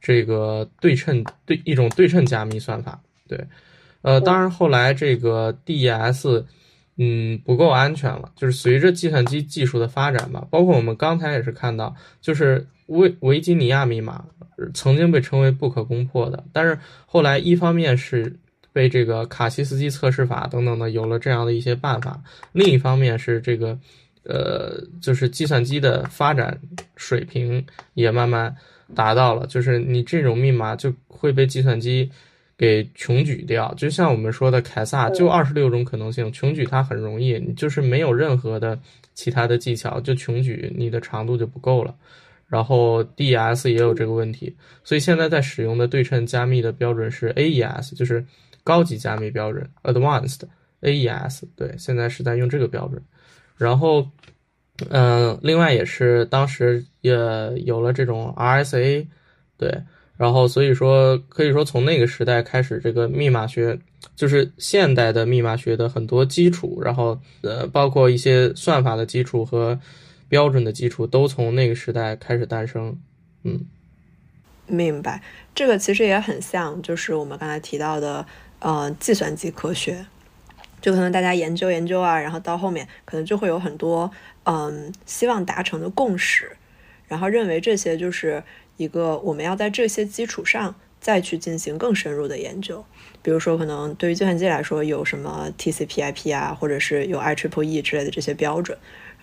[0.00, 3.46] 这个对称对一种对称加密算法，对，
[4.02, 6.44] 呃当然后来这个 DES
[6.96, 14.24] 嗯不够安全了，就是随着计算机技术的发展吧，包括我们刚才也是看到，就是维维吉尼亚密码。
[14.74, 18.34] 曾经被称为不可攻破的，但是后来一方面是
[18.72, 22.20] 被这个卡西斯基测试法等等的有了这样的一些办法，
[22.52, 23.78] 另一方面是这个，
[24.24, 26.58] 呃，就是计算机的发展
[26.96, 28.54] 水平也慢慢
[28.94, 32.10] 达到了，就是你这种密码就会被计算机
[32.56, 38.78] 给穷举掉，就像我们说的凯撒就二十六种可能性，穷举它很容易，你就是没有任何的
[39.14, 41.94] 其他的技巧就穷举，你的长度就不够了。
[42.48, 48.24] 然后 DES 也有这个问题，所以现在在使用的对称加密的标准是 AES，就是
[48.64, 50.40] 高级加密标准 Advanced
[50.80, 51.42] AES。
[51.54, 53.02] 对，现在是在用这个标准。
[53.58, 54.08] 然后，
[54.88, 57.12] 嗯，另外也是当时也
[57.66, 59.06] 有了这种 RSA。
[59.58, 59.82] 对，
[60.16, 63.78] 然后所以说可以说从那个时代开始，这个密码学
[64.16, 69.78] 就是现代的密码学的很多基础，然后呃，包括一些算法的基础和。
[70.28, 73.00] 标准的基础都从那个时代开始诞生，
[73.44, 73.64] 嗯，
[74.66, 75.22] 明白。
[75.54, 78.26] 这个其实也很像，就是我们刚才提到的，
[78.58, 80.06] 呃，计算机科学，
[80.80, 84.10] 就可能大家研究研究啊，然后到后面可能就会有很多，
[84.44, 86.56] 嗯，希望达成的共识，
[87.08, 88.42] 然后认为这些就是
[88.76, 92.84] 一个我们要在这些基础上再去进行更深入的研究。
[93.20, 98.78] 比如说，可能对于计算机来说，有什么 TCP/IP 啊，或者是有 IEEE 之类的这些标准。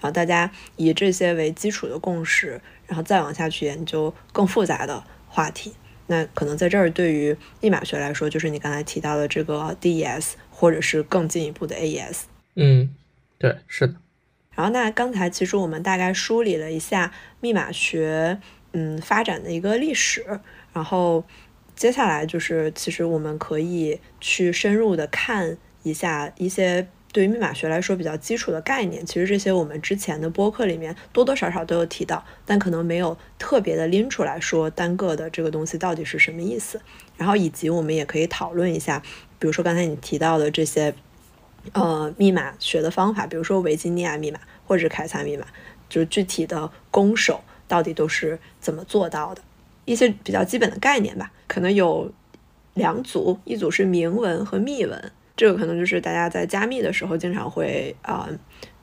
[0.05, 5.73] 然后大家以这些为基础的共识，然后再往下去研究更复杂的话题。
[6.05, 12.25] 那可能在这儿对于密码学来说，就是你刚才提到的这个 DES，或者是更进一步的 AES。
[12.55, 12.93] 嗯，
[13.39, 13.95] 对，是的。
[14.53, 18.39] 然后那刚才其实我们大概梳理了一下密码学
[18.73, 20.39] 嗯发展的一个历史，
[20.71, 21.25] 然后
[21.75, 26.87] 接下来就是其实我们可以去深入的看一下一些。
[27.15, 36.81] 对于密码学来说比较基础的概念，其实这些我们之前的播客里面多多少少都有提到，但可能没有特别的拎出来说单个的这个东西到底是什么意思。
[37.15, 39.01] 然后以及我们也可以讨论一下，
[39.39, 40.93] 比如说刚才你提到的这些，
[41.71, 45.45] 呃，密码学的方法，比如说维吉尼亚密码或者是凯撒密码，
[45.87, 49.41] 就是具体的攻守到底都是怎么做到的，
[49.85, 51.31] 一些比较基本的概念吧。
[51.47, 52.11] 可能有
[52.73, 55.13] 两组，一组是明文和密文。
[55.35, 58.29] 这个可能就是大家在加密的时候经常会啊，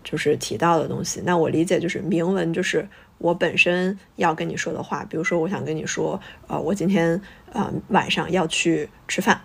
[0.04, 1.22] 就是提到的东西。
[1.24, 2.86] 那我理解就是明文就是
[3.18, 7.20] 我本身要跟你说的话，比如说我想跟你说，呃，我今天
[7.52, 9.40] 啊晚上要去吃饭。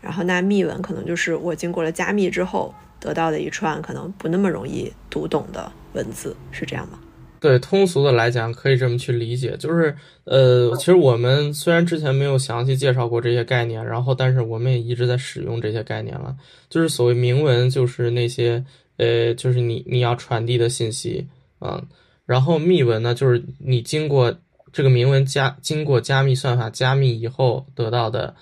[0.00, 6.98] 然后那密文可能就是我经过了加密之后，得到的一串可能不那么容易读懂的文字，是这样吗？
[7.40, 16.36] 对，通俗的来讲，可以这么去理解，就是，呃，其实我们虽然之前没有详细介绍过这些概念，然后，但是我们也一直在使用这些概念了。
[16.68, 18.62] 就是所谓明文，就是那些，
[18.98, 21.26] 呃，就是你你要传递的信息
[21.60, 21.82] 啊。
[22.26, 24.36] 然后密文呢，就是你经过
[24.70, 28.34] 这个明文加经过加密算法加密以后得到的，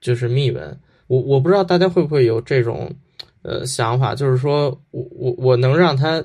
[0.00, 0.74] 就是密文。
[1.06, 2.90] 我我不知道大家会不会有这种，
[3.42, 6.24] 呃，想法，就是说我我我能让它。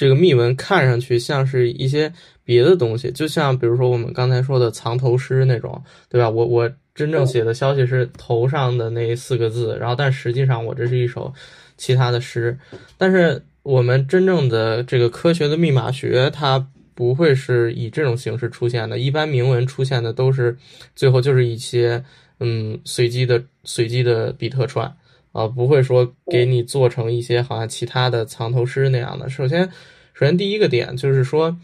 [0.00, 2.10] 这个密文看上去像是一些
[2.42, 6.30] 别的东西，就像比如说我们刚才说的藏头诗那种，对吧？
[6.30, 11.30] 我我真正写的消息是头上的那四个字，然后但实际上我这是一首
[11.76, 12.58] 其他的诗。
[12.96, 18.98] 但是我们真正的这个科学的密码学，它不会是以这种形式出现的。
[18.98, 20.56] 一般铭文出现的都是
[20.96, 22.02] 最后就是一些
[22.38, 24.90] 嗯随机的随机的比特串。
[25.32, 29.28] 啊，不会说给你做成一些好像其他的藏头诗那样的。
[29.28, 29.70] 首先，
[30.12, 31.56] 首先第一个点就是说，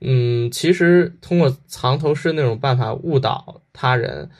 [0.00, 4.30] 嗯，其实通过藏头诗那种办法误导他人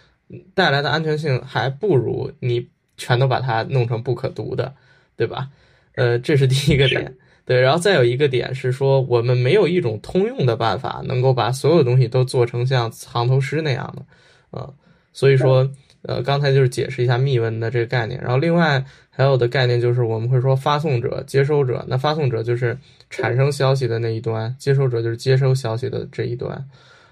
[0.55, 4.73] 带来的安全性，还不如你全都把它弄成不可读的，
[5.17, 5.49] 对吧？
[5.97, 7.17] 呃，这是第一个点。
[7.45, 14.71] 对，然后再有一个点是说，我们没有一种通用的办法能够把所有东西都做成像藏头诗那样的，啊，
[15.12, 15.69] 所以说。
[16.03, 21.85] 呃，刚才就是解释一下密文的这个概念，然后另外还有的概念就是我们会说发送者、接收者。
[21.89, 22.79] 那发送者就是
[23.11, 26.65] 产生消息的那一端，接收者就是接收消息的这一端。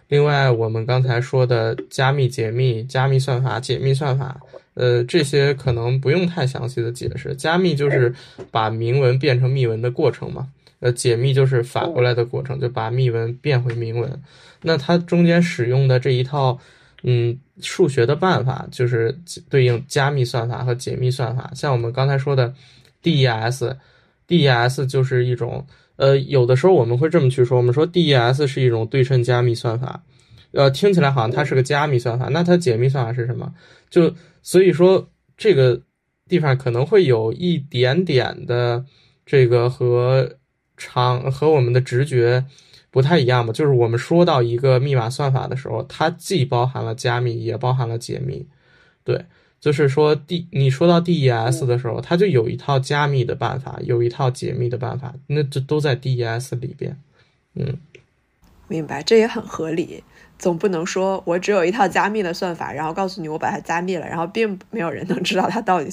[0.09, 4.41] 另外，我们刚才说的加密、解密、加密算法、解密算法，
[4.75, 7.35] 呃，这些可能不用太详细的解释。
[7.35, 8.15] 加密就是
[8.53, 10.47] 把明文变成密文的过程嘛，
[10.79, 14.23] 呃，解密就是反过来的过程，就把密文变回明文。
[14.63, 16.61] 那它中间使用的这一套。
[17.03, 21.51] 嗯，数学的办法就是对应加密算法和解密算法。
[21.55, 22.53] 像我们刚才说的
[23.03, 25.67] ，DES，DES 就是一种，
[25.97, 30.03] 呃，有的时候我们会这么去说，我们说 DES 是一种对称加密算法，
[30.53, 33.55] 呃，听起来好像它是个加密算法，那它解密算法是什么？
[33.89, 35.81] 就所以说这个
[36.29, 38.85] 地方可能会有一点点的
[39.25, 40.31] 这个和
[40.77, 42.45] 常和我们的直觉。
[42.97, 43.53] 不太一样吧？
[43.53, 48.47] 就是我们说到一个密码算法的时候，它既包含了加密，也包含了解密。
[49.05, 49.27] 对，
[49.61, 56.97] 就是说 D，你说到 DES 的时候，它就有一套加密的办法，有一套解密的办法，那这都在 DES 里边。
[57.55, 57.77] 嗯，
[58.67, 60.03] 明白，这也很合理。
[60.39, 65.91] 总不能说我只有一套加密的算法，然后告诉你我把它加密了，然后并没有人能知道它到底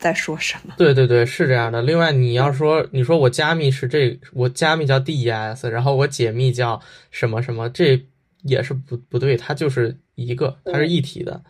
[0.00, 0.74] 在说什么。
[0.76, 1.80] 对对对，是这样的。
[1.82, 8.04] 另外，你要说你说我加密是这，我加密叫 DES，然后我解密叫什么什么，这
[8.42, 11.42] 也是不不对，它就是一个，它是一体的。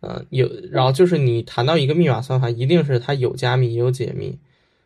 [0.00, 4.38] 嗯，有，然后就是你谈到一个密码算法，一定是它有加密也有解密。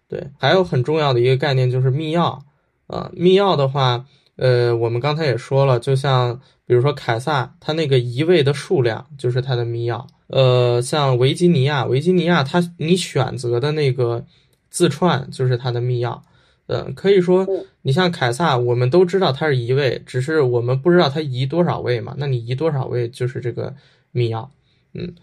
[0.08, 2.40] 对，还有很重要的一个概念就是密钥。
[2.86, 4.06] 啊，密钥的话。
[4.38, 10.06] 呃，我们刚才也说了，就像比如说凯撒，他那个移位的数量就是他的密钥。
[10.28, 14.24] 呃，像维吉尼亚，维吉尼亚它你选择的那个
[14.70, 16.20] 自串就是它的密钥。
[16.66, 17.46] 呃，可以说
[17.82, 22.14] 你像凯撒，我们都知道它是移位，只是我们不知道它移多少位嘛。
[22.18, 23.74] 那你移多少位就是这个
[24.10, 24.48] 密钥。
[24.94, 25.14] 嗯，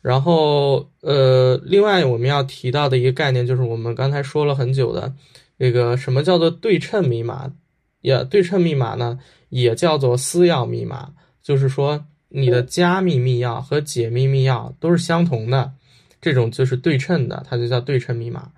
[0.00, 5.12] 然后呃，另外我们要提到的一个概念就是我们刚才说了很久的
[5.56, 7.52] 那个什么叫做对称密码。
[8.00, 15.72] 也对称密码呢，也叫做私钥密码，就是说你的加密密钥和解密密钥都是相同的，
[16.20, 18.50] 这种就是对称的，它就叫对称密码。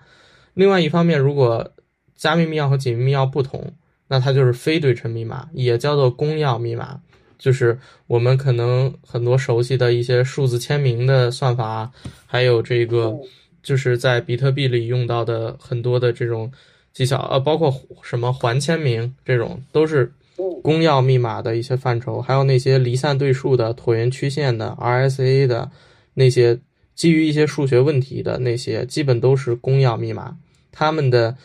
[0.54, 1.72] 另外一方面，如果
[2.16, 3.72] 加密密钥和解密密钥不同，
[4.08, 7.00] 那它就是非对称密码，也叫做公钥密码，
[7.38, 11.90] 就是我们可能很多熟悉的一些数字签名的算法，
[12.26, 13.14] 还有这个
[13.62, 16.52] 就是在比特币里用到的很多的这种。
[16.94, 20.12] 技巧呃，包括什么环签名这种，都是
[20.62, 22.20] 公钥密码的一些范畴。
[22.20, 25.70] 还有那些离散对数的、椭圆曲线的、RSA 的
[26.14, 26.58] 那些
[26.94, 30.36] 基于一些数学问题的那些，基本都是公钥密码。
[30.72, 31.36] 它们的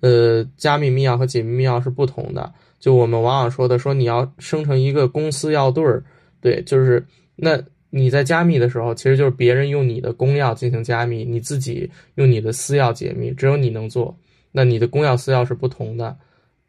[0.00, 2.52] 呃加密密钥和解密密钥是不同的。
[2.78, 6.04] 就我们往往说的，说你要生成一个公司钥对儿，
[6.40, 7.04] 对，就是
[7.34, 14.16] 那你在加密的时候，其实就是别人用你的公钥进行加密，你自己用你的私钥解密，只有你能做。
[14.52, 16.16] 那你的公钥私钥是不同的，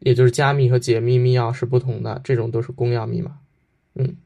[0.00, 3.38] 也就是加密和解密密钥是不同的，这种都是公钥密码。
[3.94, 4.16] 嗯，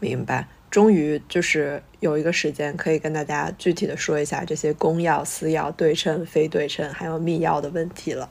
[0.00, 0.48] 明白。
[0.70, 8.28] 终于就是有一个时间可以跟大家具体的说一下这些公钥、私钥、对称、非对称，还有密钥的问题了。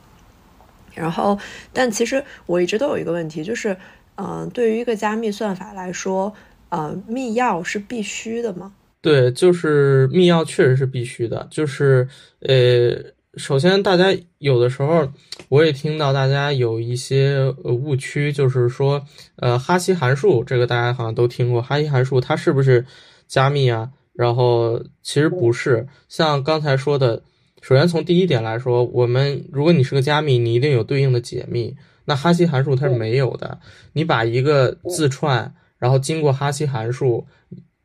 [0.94, 1.38] 然后，
[1.72, 3.74] 但其实我一直都有一个问题，就是，
[4.16, 6.34] 嗯，对于一个加密算法来说，
[6.68, 8.74] 呃，密钥是必须的吗？
[9.00, 12.06] 对，就是密钥确实是必须的，就是，
[12.40, 13.14] 呃。
[13.36, 15.08] 首先，大家有的时候
[15.48, 19.04] 我也听到大家有一些呃误区，就是说，
[19.36, 22.86] 呃，哈希函数这个大家好像都听过，哈希函数它是不是
[23.26, 23.90] 加密啊？
[24.12, 27.22] 然后其实不是，像刚才说的，
[27.60, 31.74] 首先从第一点来说，我们如果你是个加密，你一定有对应的解密，
[32.04, 33.58] 那哈希函数它是没有的。
[33.94, 37.26] 你把一个字串，然后经过哈希函数，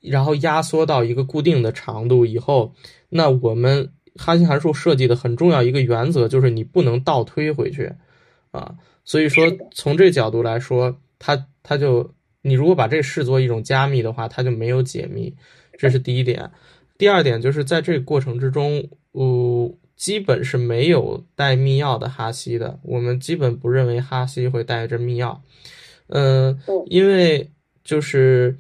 [0.02, 2.74] 然后压缩到一个固定的长度以后，
[3.10, 3.92] 那我们。
[4.20, 7.94] 哈希函数设计的很重要一个原则就是你不能倒推回去，
[8.52, 15.34] 啊，所以说从这角度来说，它它就你如果把这视作一种加密的话，它就没有解密，
[15.78, 16.52] 这是第一点。
[16.98, 25.38] 第二点就是在这个过程之中，呃，基本是没有带密钥的哈希的，我们基本不认为哈希会带着密钥，
[26.08, 27.50] 嗯，因为
[27.86, 28.58] 就是，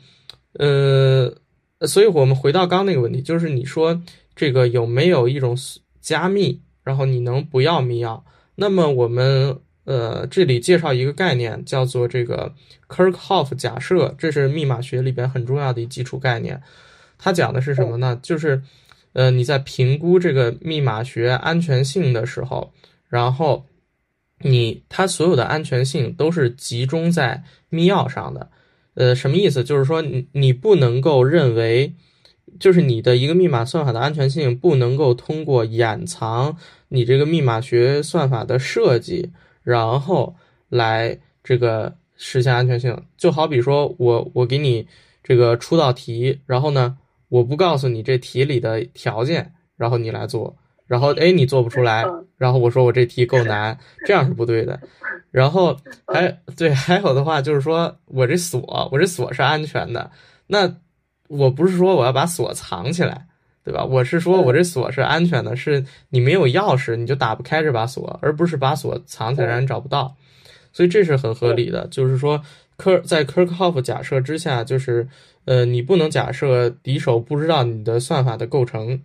[0.54, 1.36] 呃，
[1.82, 4.02] 所以我们回到刚那个问题，就是你说。
[4.40, 5.54] 这个有没有一种
[6.00, 8.22] 加密，然后你能不要密钥？
[8.56, 12.56] 那么我们呃这里介绍一个概念，叫做这个
[12.88, 16.62] Kirchhoff 假设，这是密码学里边很重要的一基础概念。
[17.18, 18.18] 它讲的是什么呢？
[18.24, 18.64] 就是
[19.12, 22.72] 呃你在评估这个密码学安全性的时候，
[23.10, 23.66] 然后
[24.40, 28.50] 你它所有的安全性都是集中在密钥上的。
[28.94, 29.66] 呃，什么意思？
[29.66, 31.94] 就是说你你不能够认为。
[32.60, 39.32] 就是你的一个密码算法的安全性不能够通过掩藏你这个密码学算法的设计，
[39.64, 40.36] 然后
[40.70, 43.04] 来这个实现安全性。
[43.18, 44.88] 就好比说我我给你
[45.24, 46.98] 这个出道题，然后呢
[47.28, 52.06] 我不告诉你这题里的条件，然后你来做，然后哎你做不出来，
[52.38, 54.80] 然后我说我这题够难，这样是不对的。
[55.32, 55.78] 然后
[56.08, 60.12] 还对还有的话就是说我这锁我这锁是安全的，
[60.48, 60.76] 那。
[61.30, 63.26] 我不是说我要把锁藏起来，
[63.64, 63.86] 对吧？
[63.86, 70.16] 我是说我这锁是安全的，是你没有钥匙你就打不开这把锁，而不是把锁藏起来让人找不到，
[70.74, 71.88] 所以这是很合理的。
[71.92, 72.42] 就是说，
[72.76, 75.08] 科在 Kirchhoff 假设之下，就是
[75.46, 79.02] 呃，你不能假设敌手不知道你的算法的构成，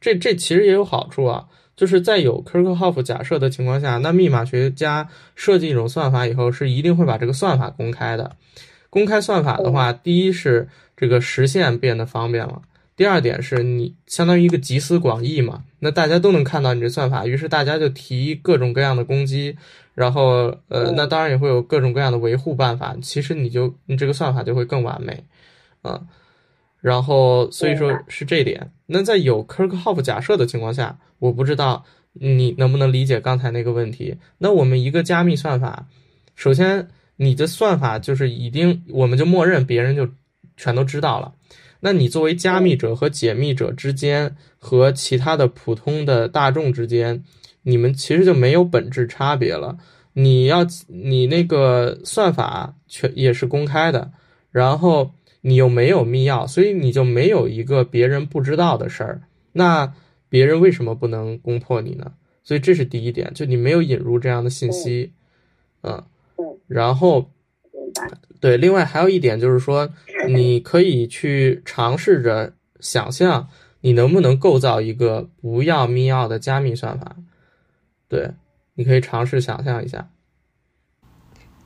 [0.00, 1.46] 这这其实也有好处啊。
[1.76, 8.36] 就是在有 Kirchhoff 假设的情况下，那密码学家设计一种算法以后，是一定会把这个算法公开的。
[8.90, 12.62] 公开算法的话，第一是这个实现变得方便了，
[12.96, 19.56] 第二点是你相当于一个集思广益嘛，那大家都能看到你这算法，于是大家就提各种各样的攻击，
[19.94, 25.24] 然后呃，那当然也会有各种各样的维护办法，其实你就你这个算法就会更完美，
[25.82, 26.02] 啊，
[26.80, 28.70] 然后所以说是这点。
[28.86, 34.16] 那在有 Kirchhoff 假设的情况下，我不知道你能不能理解刚才那个问题。
[34.38, 35.86] 那我们一个加密算法，
[36.34, 36.88] 首先。
[37.16, 40.08] 你的算法就是已经，我们就默认别人就
[40.56, 41.34] 全都知道了。
[41.80, 47.22] 那你作为加密者和解密者之间，和其他的普通的大众之间，
[47.62, 49.76] 你们其实就没有本质差别了。
[50.14, 54.12] 你要你那个算法全也是公开的，
[54.50, 59.22] 然后你又没有密钥，所以你就没有一个别人不知道的事儿。
[59.52, 59.92] 那
[60.28, 62.12] 别人为什么不能攻破你呢？
[62.42, 65.12] 所以这是第一点，就你没有引入这样的信息，
[65.82, 66.02] 嗯。
[66.66, 67.30] 然后，
[68.40, 69.88] 对，另外还有一点就是说，
[70.28, 73.48] 你可以去尝试着想象，
[73.80, 77.16] 你能不能构造一个不要密钥的加密算法？
[78.08, 78.32] 对，
[78.74, 80.10] 你可以尝试想象一下。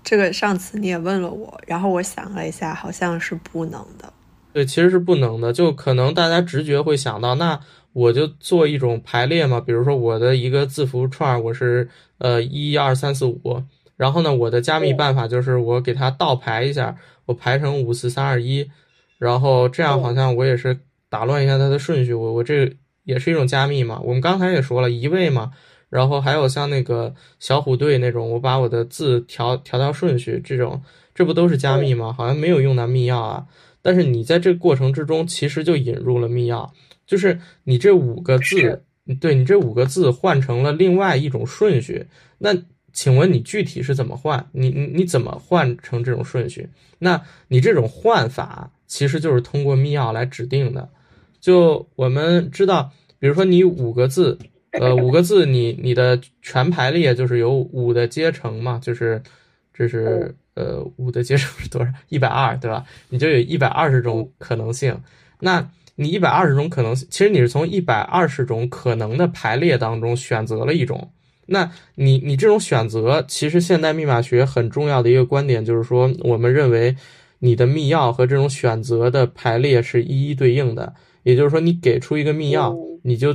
[0.05, 4.13] 这个上次你也问了我，然后我想了一下，好像是不能的。
[4.53, 7.61] 对，其实是不能的，就可能大家直觉会想到，那
[7.93, 13.63] 我就做一种排列嘛，比如说我的一个字符串，我是呃一二三四五。
[13.99, 16.97] 然后呢，我的加密办法就是我给它倒排一下，
[17.27, 18.71] 我排成五四三二一，
[19.19, 20.79] 然后这样好像我也是
[21.11, 22.73] 打乱一下它的顺序，我我这
[23.03, 24.01] 也是一种加密嘛。
[24.05, 25.51] 我们刚才也说了移位嘛，
[25.91, 30.81] 然后还有像那个小虎队那种，我把我的字调调调顺序，这种
[31.13, 32.13] 这不都是加密吗？
[32.17, 33.47] 好像没有用到密钥啊。
[33.83, 36.71] 但是你在这个过程之中，其实就引入了密钥，
[37.05, 38.85] 就是你这五个字，
[39.21, 42.07] 对你这五个字换成了另外一种顺序，
[42.39, 42.55] 那。
[42.93, 44.45] 请问你具体是怎么换？
[44.53, 46.69] 你你你怎么换成这种顺序？
[46.99, 50.89] 那你这种换法其实就是通过密钥来指定的。
[51.41, 54.37] 就我们知道，比如说你五个字，
[54.73, 59.23] 呃， 五个字，你你的全排列就是有五的阶乘嘛，就是
[59.73, 61.93] 这是呃五的阶乘是多少？
[62.09, 62.85] 一百二，对吧？
[63.11, 65.01] 你就有一百二十种可能性。
[65.39, 71.09] 那你一百二十种可能性，其实你是从一百二十种可能的排列当中选择了一种。
[71.51, 76.95] 那你你这种选择，其实现代密码学很重要的一个观点就是说，我们认为
[77.39, 80.95] 你的密钥和这种选择的排列是一一对应的。
[81.23, 83.35] 也就是说，你给出一个密钥，你就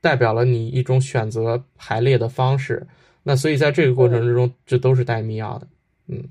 [0.00, 2.86] 代表了你一种选择排列的方式。
[3.22, 5.66] 那所以在这个过程之中，这都是带密钥的。
[6.08, 6.24] 嗯，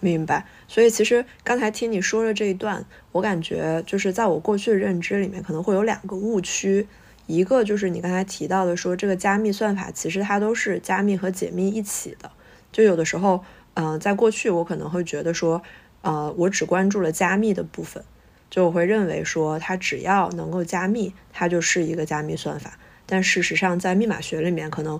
[0.00, 0.46] 明白。
[0.66, 6.86] 所以其实刚才听你说的这一段，我感觉就是在我过去的认知里面，可能会有两个误区。
[7.28, 12.30] 一个就是你刚才提到的，说这个加密算法其实它都是加密和解密一起的。
[12.72, 15.62] 就有的时候，嗯，在过去我可能会觉得说，
[16.00, 18.02] 呃，我只关注了加密的部分，
[18.48, 22.78] 就我会认为说它只要能够加密，它就是一个加密算法。
[23.04, 24.98] 但事实上，在密码学里面，可能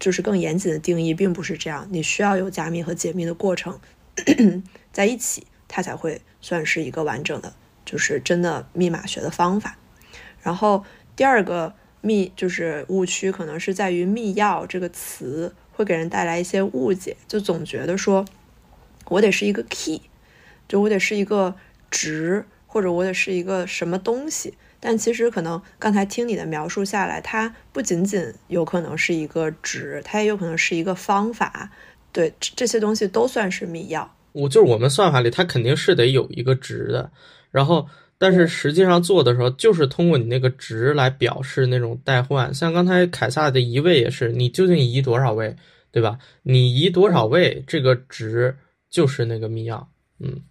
[0.00, 3.78] 就是更严谨的定义并不是这样，你需要有加密和解密的过程
[4.92, 7.54] 在一起，它才会算是一个完整的，
[7.84, 9.76] 就是真的密码学的方法。
[10.42, 10.84] 然后。
[11.18, 18.24] 第二个密就是误区，可能是在于“密钥”这个词会给人带来一些误解，就总觉得说，
[19.06, 20.02] 我得是一个 key，
[20.68, 21.56] 就我得是一个
[21.90, 24.54] 值，或者我得是一个什么东西。
[24.78, 31.72] 但其实可能刚才听你的描述下来，它不仅仅有可能是一个值，它也有可能是一个方法。
[32.12, 34.06] 对，这些东西都算是密钥。
[34.30, 37.10] 我就是我们算法里，它肯定是得有一个值的，
[37.50, 37.88] 然后。
[38.18, 42.52] 但是实际上做的时候，就是通过你那个值来表示那种代换。
[42.52, 45.56] 像刚才凯撒的移位也是，你究竟移多少位，
[45.92, 46.18] 对吧？
[46.42, 48.56] 你移多少位，这个值
[48.90, 49.86] 就是那个密钥。
[50.18, 50.42] 嗯，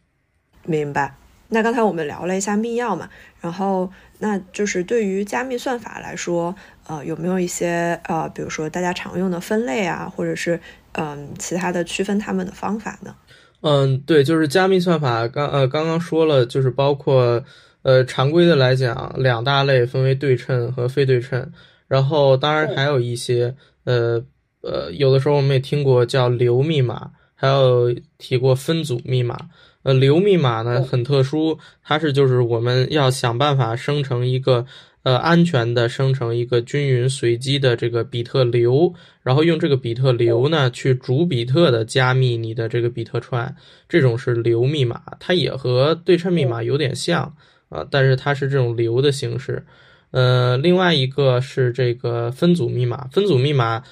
[0.64, 1.16] 明白。
[1.50, 3.10] 那刚才我们聊了一下密钥嘛，
[3.40, 3.90] 然后
[4.20, 6.54] 那就是对于加密算法来说，
[6.88, 10.60] 呃，有没有一些呃，比如说大家常用的分类啊，或者是
[10.94, 13.16] 嗯其他的区分它们的方法呢？
[13.62, 17.44] 嗯，对，就是加密算法，刚呃刚刚说了，就是包括
[17.82, 21.52] 呃常规的来讲，两大类分为对称和非对称，
[21.88, 24.24] 然后当然还有一些呃
[24.62, 29.50] 呃有的时候我们也听过叫流密码，还有提过分组密码。
[29.84, 34.66] 呃，流密码呢很特殊，它是就是我们要想办法生成一个。
[35.08, 38.94] 呃，安全的生成一个均匀随机的这个比特流，
[39.24, 43.56] 然后用这个比特流呢去逐比特的加密你的这个比特串，
[43.88, 47.34] 这种是流密码，它也和对称密码有点像
[47.70, 49.66] 啊，但是它是这种流的形式。
[50.12, 53.84] 呃，另外一个是这个分组密码，分组密码，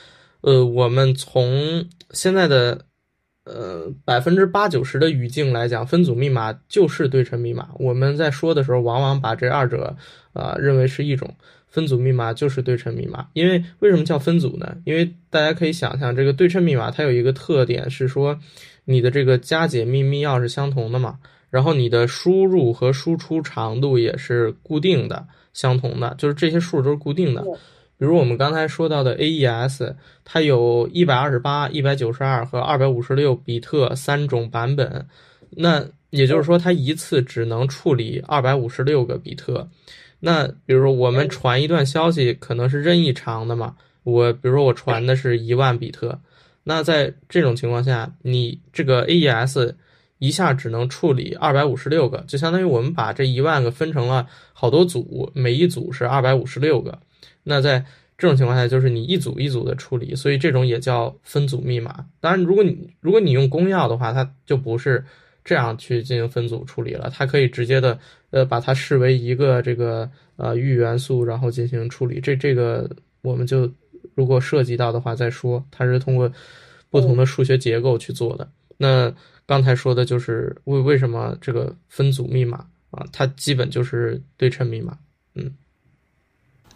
[0.41, 2.85] 呃，我们从现在的。
[3.45, 7.69] 呃，百分之八九十的语境来讲，分组密码就是对称密码。
[7.79, 9.95] 我们在说的时候，往往把这二者
[10.33, 11.33] 啊认为是一种。
[11.67, 14.77] 分组密码就是对称密码，因为为什么叫分组呢？
[14.85, 18.39] 因为大家可以想象，这个对称密码它有一个特点是说，
[18.85, 21.19] 你的这个加解密密钥是相同的嘛，
[21.49, 27.43] 然后你的输入和输出长度也是固定的、相同的，就是这些数都是固定的。
[27.97, 35.07] 比如我们刚才说到的 AES，它有一百二十八、一百九十二和二百五十六比特三种版本，
[35.51, 39.69] 那也就是说它一次只能处理二百五十六个比特。
[40.19, 46.19] 那比如说我们传一段消息可能是任意长的嘛，我比如说我传的是一万比特，
[46.63, 49.73] 那在这种情况下，你这个 AES
[50.17, 56.99] 一下只能处理二百五十六个，就相当于我们把这一万个分成了好多组，每一组是二百五十六个。
[57.45, 57.85] 那在
[58.17, 62.05] 这种情况下，就是你一组一组的处理，所以这种也叫分组密码。
[62.19, 65.03] 当然，如果你如果你用公钥的话，它就不是
[65.43, 67.99] 这样去进行分组处理了，它可以直接的
[68.31, 72.19] 呃把它视为一个这个呃域元素，然后进行处理。
[72.21, 72.89] 这这个
[73.21, 73.69] 我们就
[74.15, 76.31] 如果涉及到的话再说，它是通过
[76.89, 78.49] 不同的数学结构去做的。
[78.77, 79.13] 那
[79.45, 84.97] 刚才说的就是为为什么这个分组密码啊，它基本就是对称密码，
[85.35, 85.53] 嗯。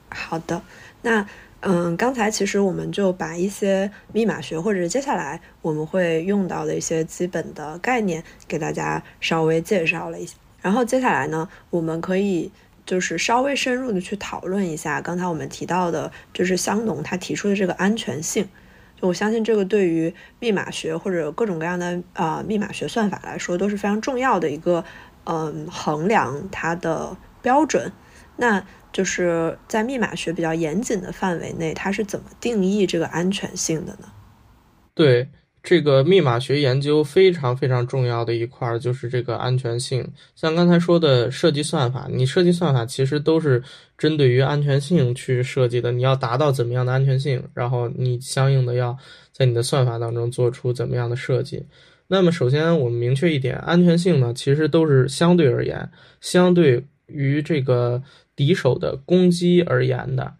[0.09, 0.61] 好的，
[1.01, 1.25] 那
[1.61, 10.35] 嗯，刚才其实我们就把一些密码学，或者接下来我们会用到的一些基本的概念，给大家稍微介绍了一下。
[10.61, 12.49] 然后接下来呢，我们可以
[12.85, 18.47] 就是稍微深入的去讨论一下刚才我们提到的，就是香农他提出的这个安全性。
[19.01, 24.83] 就我相信这个对于密码学或者各种各样的啊密码学算法来说都是非常重要的一个
[25.25, 27.91] 嗯衡量它的标准。
[28.37, 34.11] 那就是在密码学比较严谨的范围内，它是怎么定义这个安全性的呢？
[34.95, 35.29] 对
[35.61, 40.11] 这个密码学研究非常非常重要的一块儿就是这个安全性。
[40.35, 43.61] 像刚才说的设计算法，你设计算法其实都是
[43.97, 45.91] 针对于安全性去设计的。
[45.91, 48.97] 你要达到怎么样的安全性，然后你相应的要
[49.31, 51.65] 在你的算法当中做出怎么样的设计。
[52.07, 58.01] 那么首先我们明确一点，安全性呢其实都是相对而言，相对于这个。
[58.39, 60.33] 敌手的攻击而言的，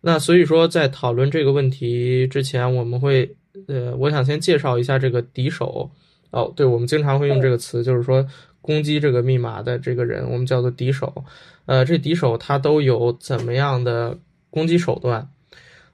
[0.00, 3.36] 那所以说在讨论这个问题之前，我们会
[3.68, 5.88] 呃，我想先介绍一下这个敌手。
[6.32, 8.26] 哦，对，我们经常会用这个词，就是说
[8.60, 11.24] 攻击这个密码的这个人，我们叫做敌手。
[11.66, 14.18] 呃，这敌手他都有怎么样的
[14.50, 15.28] 攻击手段。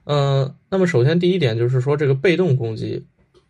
[0.05, 3.05] 嗯，那么首先第一点就是说这个被动攻击，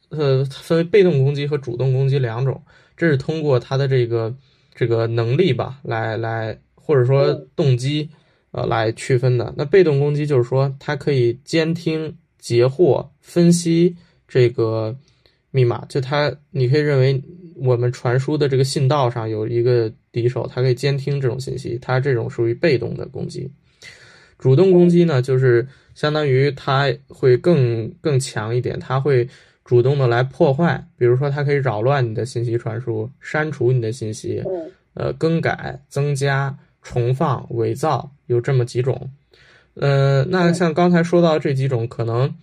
[0.10, 2.62] 呃，分为被动攻击和主动攻击两种，
[2.98, 4.36] 这是通过他的这个
[4.76, 8.10] 这个能力吧，来来或者说动机，
[8.52, 9.54] 呃，来区分的。
[9.58, 13.96] 那被动攻击就是说它可以监听、截获、分析
[14.28, 14.96] 这个
[15.52, 17.22] 密码，就它你可以认为
[17.56, 23.50] 我们传输的这个信道上有一个敌手，它可以监听这种信息，它这种属于被动的攻击。
[24.38, 29.30] 主动攻击呢，就是相当于它会更更强一点，它会
[29.64, 34.44] 主动的来破坏，比如说它可以扰乱你的信息传输，删除你的信息，
[34.96, 39.10] 呃，更改、增加、重放、伪造，有这么几种。
[39.76, 42.36] 呃，那像刚才说到这几种，可能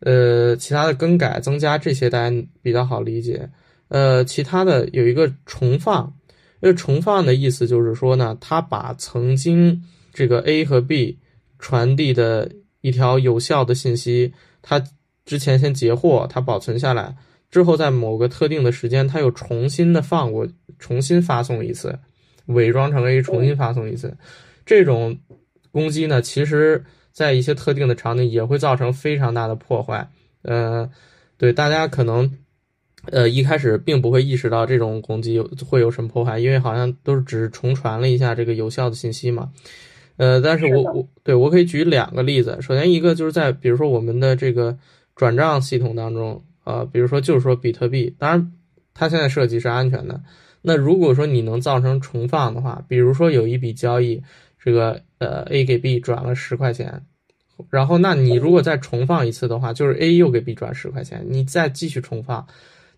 [0.00, 3.48] 呃其他的更改、增加这些大家比较好理解。
[3.88, 6.14] 呃，其他的有一个重放，
[6.60, 9.82] 因为重放的意思就是说呢，它把曾经
[10.12, 11.18] 这个 A 和 B。
[11.58, 14.84] 传递的一条有效的信息，它
[15.24, 17.16] 之前先截获，它保存下来，
[17.50, 20.46] 之后在某个特定的时间，它又重新的放过，
[20.78, 21.98] 重新发送一次，
[22.46, 24.16] 伪装成 A 重新发送一次。
[24.64, 25.18] 这种
[25.70, 30.08] 攻击呢，其实在一些特定的场景也会造成非常大的破坏。
[30.42, 30.90] 呃，
[31.36, 32.30] 对大家可能，
[33.12, 39.50] 呃一开始并不会意识到这种攻击会有什么破坏，因为好像都是只重传了一下这个有效的信息嘛。
[40.16, 42.58] 呃，但是我我对我可以举两个例子。
[42.60, 44.78] 首先一个就是在比如说我们的这个
[45.14, 48.52] 转账系统当中，呃，比如说就是说比特币，当然
[48.94, 50.20] 它现在设计是安全的。
[50.68, 54.20] 那如果说你能造成重放的话，比如说有一笔交易，
[54.58, 57.00] 这个呃 A 给 B 转了十块钱，
[57.70, 62.44] 然后那你如果再重放一次的话，就是 A 又给 B 转十块钱，你再继续重放，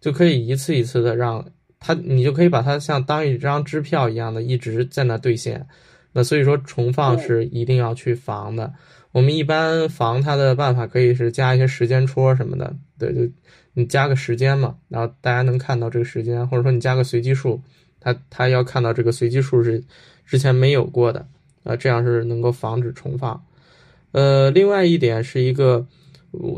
[0.00, 1.44] 就可以一次一次的让
[1.78, 5.66] 它，你就可以把它像当一张支票一样的一直在那兑现。
[6.14, 8.72] 那所以说重放是一定要去防的。
[9.12, 13.30] 我们一般防它的办法可以是加一些时间戳什么的，对，就
[13.78, 17.62] 你加个时间嘛，然后大家能看到这个时间，或者说你加个随机数，
[18.00, 19.84] 它它要看到这个随机数是
[20.26, 21.28] 之前没有过的，
[21.62, 23.40] 啊，这样是能够防止重放。
[24.10, 25.86] 呃，另外一点是一个，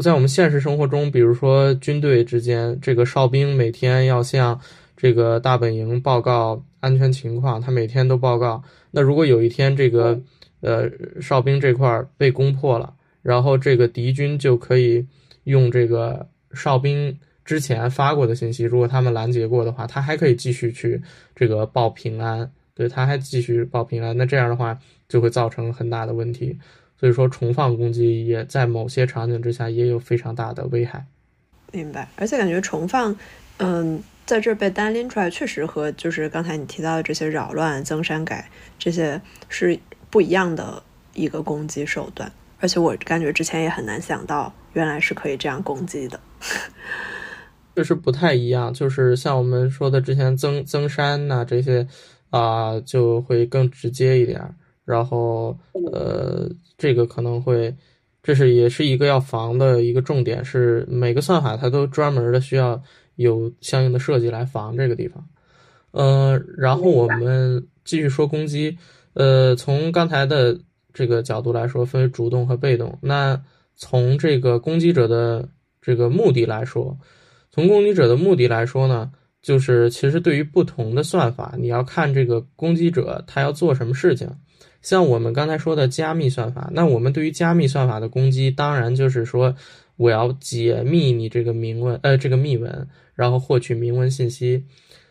[0.03, 4.59] 在我们现实生活中，比如说军队之间，这个哨兵每天要向
[4.97, 8.63] 这个大本营报告安全情况，他每天都报告。
[8.93, 10.19] 那如果有一天这个，
[10.63, 10.91] 呃，
[11.21, 15.07] 哨兵这块被攻破了，然后这个敌军就可以
[15.45, 21.03] 用这个哨兵之前发过的信息，如果他们拦截过的话，他还可以继续去
[21.35, 24.17] 这个报平安，对，他还继续报平安。
[24.17, 24.79] 那这样的话
[25.09, 26.59] 就会造成很大的问题。
[26.99, 31.07] 所以说重放攻击也在某些场景之下也有非常大的危害。
[31.73, 33.17] 明白，而且感觉重放，
[33.59, 34.03] 嗯。
[34.27, 38.49] 在这被单拎出来，确实和就是刚才你提到的这些扰乱、增删改
[38.79, 39.77] 这些是
[40.09, 40.81] 不一样的
[41.15, 42.31] 一个攻击手段，
[42.61, 46.19] 而且我感觉之前也很难想到，原来是可以这样攻击的。
[47.77, 51.87] 确实不太一样，就是像我们说的之前增增删呐这些
[52.31, 54.43] 啊，就会更直接一点。
[54.85, 55.59] 然后
[55.93, 57.75] 呃，这个可能会，
[58.23, 62.83] 这是也是一个要防的一个重点，是每个算法它都专门的需要。
[63.17, 65.23] 有相应的设计来防这个地方，
[65.91, 68.79] 呃，然后我们继续说攻击，
[69.13, 70.59] 呃，从刚才的
[70.95, 72.99] 这个角度来说，分为主动和被动。
[73.03, 73.39] 那
[73.81, 75.49] 从这个攻击者的
[75.81, 76.97] 这个目的来说，
[77.51, 79.11] 从攻击者的目的来说呢，
[79.43, 84.29] 就是其实对于不同的算法，你要看这个攻击者他要做什么事情。
[84.83, 89.55] 像我们刚才说的加密算法，那我们对于加密算法的攻击，当然就是说
[89.97, 92.87] 我要解密你这个明文，呃，这个密文。
[93.13, 94.65] 然后获取明文信息，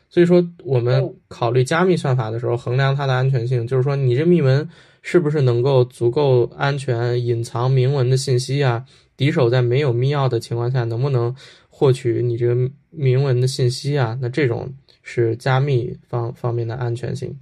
[0.10, 4.68] 所以说我们考虑加密算法的时候，衡量它的安全性，就是说你这密文
[5.02, 8.86] 是不是能够足够安全隐藏明文的信息啊？
[9.16, 11.36] 敌手在没有密钥的情况下，能不能
[11.70, 14.18] 获取你这个明文的信息啊？
[14.22, 14.74] 那这种
[15.04, 17.38] 是加密方方面的安全性。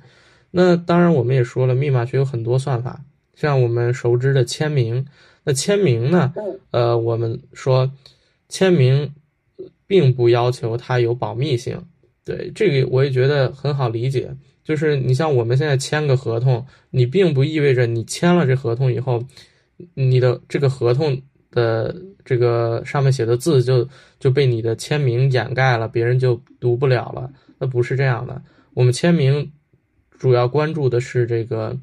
[0.51, 3.03] 那当然，我们也说了，密码学有很多算法，
[3.35, 5.05] 像我们熟知的签名。
[5.43, 6.33] 那签名呢？
[6.71, 7.91] 呃，我们说
[8.49, 9.13] 签名。
[9.89, 11.81] 并不要求它有保密性，
[12.25, 14.35] 对这个我也觉得很好理解。
[14.67, 19.23] 就是你像我们现在签个合同，你并不意味着你签了这合同以后，
[19.93, 21.95] 你的这个合同的
[22.25, 23.87] 这个上面写的字就
[24.19, 27.31] 就被你的签名掩盖了，别人就读不了了。
[27.59, 28.41] 那不是这样的。
[28.73, 29.51] 我们签名
[30.17, 31.77] 主要关注的是这个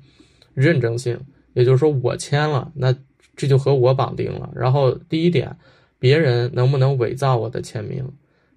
[0.52, 1.18] 认证性，
[1.54, 2.94] 也就是说我签了，那
[3.34, 4.52] 这就和我绑定了。
[4.54, 5.56] 然后第一点。
[5.96, 8.12] 别人能不能伪造我的签名？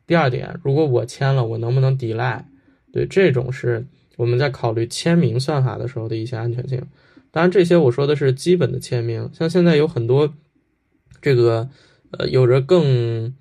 [0.05, 2.45] 第二点，如果我签了，我能不能抵赖？
[2.91, 3.87] 对，这种是
[4.17, 6.81] 我们在考虑签名算法的时候的一些安全性。
[7.31, 10.33] 当然，这些我说的是基本的签名，像现在有很多
[11.21, 11.69] 这个
[12.11, 13.35] 呃有着更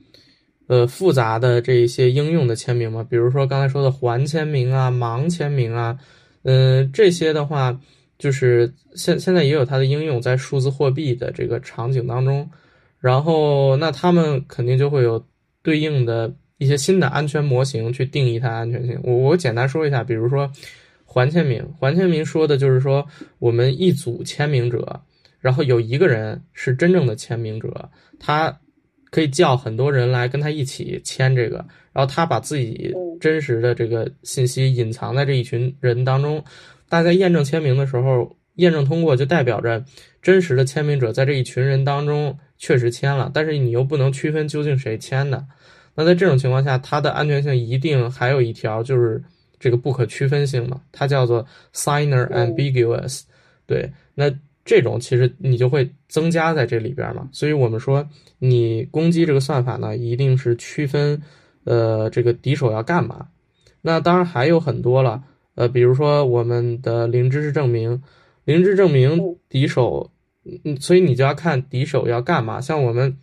[0.66, 5.98] 呃复杂的这一些应用的签名嘛，比如说刚才说的环签名啊、盲签名啊，
[6.42, 7.80] 嗯，这些的话
[8.18, 12.50] 就是现现在也有它的应用在数字货币的这个场景当中，
[12.98, 15.24] 然后那他们肯定就会有
[15.62, 19.00] 对应的一些新的安全模型去定义它的安全性。
[19.02, 20.50] 我我简单说一下，比如说。
[21.08, 23.06] 环签名，环签名说的就是说，
[23.38, 25.00] 我们一组签名者，
[25.40, 27.88] 然后有一个人是真正的签名者，
[28.20, 28.54] 他
[29.10, 36.44] 可以叫很多人来跟他一起签这个，然后他把自己真实的这个信息隐藏在这一群人当中。
[36.86, 39.82] 大家验证签名的时候，验证通过就代表着
[40.20, 45.46] 真实的签名者在这一群人当中确实签了，但是你又不能区分究竟谁签的。
[45.96, 49.20] 那在这种情况下，它的安全性一定还有一条就是。
[49.58, 53.22] 这个不可区分性嘛，它叫做 signer ambiguous，
[53.66, 54.30] 对，那
[54.66, 58.06] 这种其实你就会增加在这里边嘛，所以我们说
[58.38, 61.22] 你攻击这个算法呢，一定是区分，
[61.64, 63.28] 呃，这个敌手要干嘛。
[63.80, 65.24] 那当然还有很多了，
[65.54, 68.02] 呃，比如说我们的零知识证明，
[68.44, 70.10] 零知证明敌手，
[70.64, 72.60] 嗯，所以你就要看敌手要干嘛。
[72.60, 73.16] 像我们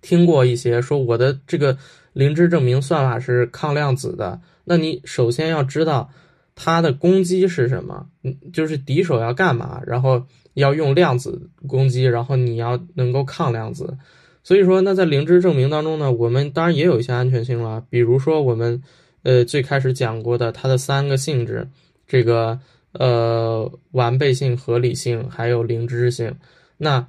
[0.00, 1.76] 听过一些说我的这个
[2.12, 4.40] 零知证明算法是抗量子的。
[4.64, 6.10] 那你首先要知道
[6.54, 13.96] 它的攻击是什么，嗯，就是敌手要干嘛，然后要用量子攻击，然后你要能够抗量子。
[14.42, 18.82] 所以说，那在零知证明当中呢，我们当然也有一些安全性了，比如说我们
[19.22, 21.68] 呃最开始讲过的它的三个性质，
[22.06, 22.58] 这个
[22.92, 26.34] 呃完备性、合理性还有零知性。
[26.78, 27.06] 那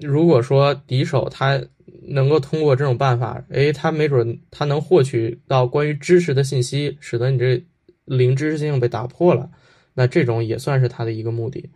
[0.00, 1.60] 如果说敌手他
[2.08, 7.62] 能够通过这种办法，哎，他没准他能获取到关于知识的信息，使得你这
[8.04, 9.50] 零知识性被打破了。
[9.94, 11.68] 那这种也算是他的一个目的，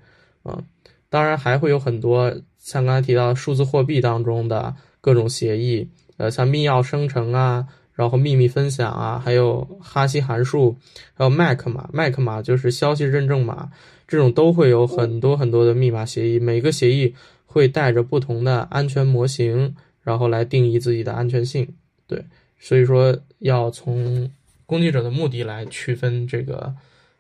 [0.42, 0.62] 啊，
[1.10, 10.76] 当然还会有很多像刚才提到数字货币当中的各种协议，呃，像密钥生成啊，然后秘密分享啊，还有哈希函数，
[11.14, 13.70] 还有麦克码，麦克码就是消息认证码，
[14.06, 17.14] 这种都会有很多很多的密码协议，每个协议
[17.52, 19.76] 会带着不同的安全模型。
[20.04, 21.76] 然后来定义自己的安全性，
[22.08, 22.24] 对，
[22.58, 24.28] 所以说要从
[24.66, 26.74] 攻击者的目的来区分这个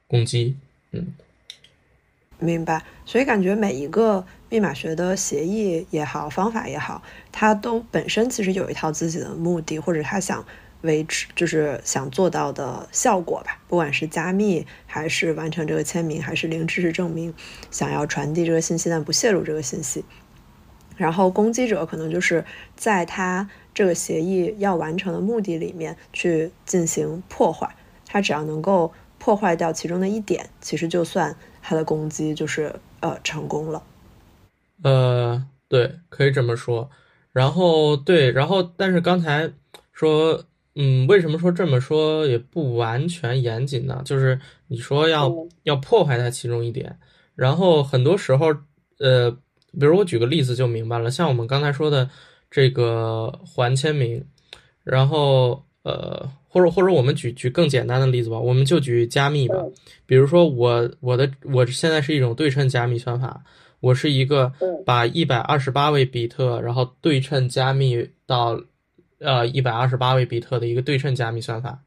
[0.08, 0.56] 攻击，
[0.90, 1.06] 嗯，
[2.40, 2.82] 明白。
[3.04, 10.44] 所以感觉每一个密码学的协议也好，方法也好，它都本身其实有一套自己的目的，或者他想
[10.82, 13.60] 维持，就是想做到的效果吧。
[13.66, 17.34] 不管是加密，还是完成这个签名，还是零知识证明，
[17.70, 20.04] 想要传递这个信息但不泄露这个信息。
[20.96, 22.44] 然后攻击者可能就是
[22.76, 27.74] 在他这个协议要完成的目的里面去进行破坏，
[28.06, 33.82] 他只要能够破坏掉其中的一点，其实就算他的攻击就是呃成功了。
[34.82, 36.90] 呃，对，可以这么说。
[37.32, 39.50] 然后对，然后但是刚才
[39.92, 40.44] 说，
[40.74, 44.02] 嗯，为什么说这么说也不完全严谨呢？
[44.04, 45.32] 就是你说要
[45.64, 46.98] 要破坏它其中一点，
[47.34, 48.54] 然后很多时候，
[48.98, 49.36] 呃。
[49.80, 52.06] 比如我举个例子就明白了，像我们刚才说的
[52.50, 54.22] 这个环签名，
[54.84, 59.54] 然后呃，或者或者我们举举更简单的例子吧，我们就举加密吧。
[60.04, 63.42] 比如说我我的我现在是一种对称加密算法，
[63.80, 64.52] 我是一个
[64.84, 68.60] 把一百二十八位比特，然后对称加密到
[69.22, 71.82] 呃一百二十八位比特的一个对称加密算法，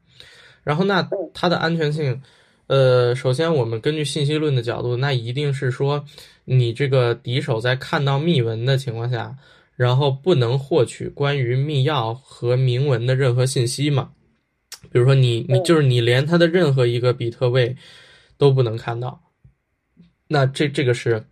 [0.64, 2.20] 然后那它的安全性。
[2.68, 6.04] 呃，首先我们根据信息论的角度，那一定是说，
[6.46, 9.36] 你这个敌手在看到密文的情况下，
[9.76, 14.10] 然后不能获取关于密钥和明文的任何信息嘛？
[14.90, 17.76] 比如说你你就是你连它的任何一个比特位
[18.36, 19.20] 都不能看到，
[20.26, 21.24] 那这这个是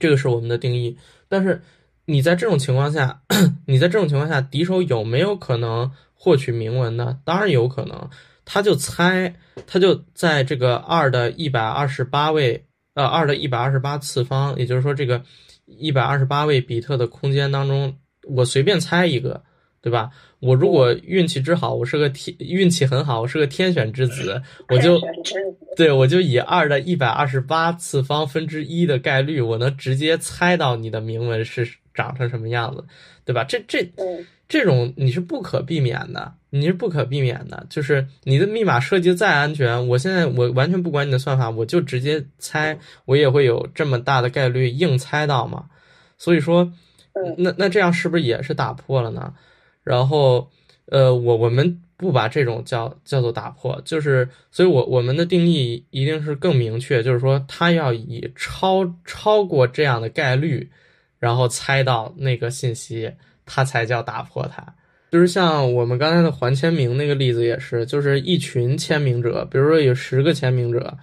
[0.00, 0.98] 这个是我们的定义。
[1.28, 1.62] 但是
[2.10, 3.20] 你在这种情况下，
[3.66, 7.18] 你在这种情况下，敌手有没有可能获取铭文呢？
[7.22, 8.08] 当然有可能。
[8.46, 9.34] 他就猜，
[9.66, 15.22] 他就在这个二的一百二十八位，呃，二的一百二十八次方，也就是说这个
[15.66, 17.94] 一百二十八位比特的空间当中，
[18.26, 19.42] 我随便猜一个，
[19.82, 20.08] 对吧？
[20.40, 24.40] 我如果运气之好，我是个天运气很好，我是个天选之子，
[24.70, 24.98] 我就
[25.76, 31.68] 对我就以二的一百二十八次方分之一的概率，我能直接猜到你的铭文是
[31.98, 32.84] 长成什么样子，
[33.24, 33.44] 对吧？
[33.44, 33.92] 这这。
[34.48, 45.66] 这种你是不可避免的，你是不可避免的，就是你的密码设计再安全，我现在我完全不管你的算法，我就直接猜，我也会有这么大的概率硬猜到嘛。
[46.16, 46.72] 所以说，
[47.36, 49.34] 那那这样是不是也是打破了呢？
[49.84, 50.48] 然后，
[50.86, 60.70] 呃，我我们不把这种叫叫做打破，就是所以，我我们的定义一定是更明确，就是说，它要以超超过这样的概率，
[61.18, 63.12] 然后猜到那个信息，
[63.44, 64.74] 它才叫打破它。
[65.10, 70.96] 就是像我们刚才的还签名那个例子也是，就是一群签名者，比如说有十个签名者，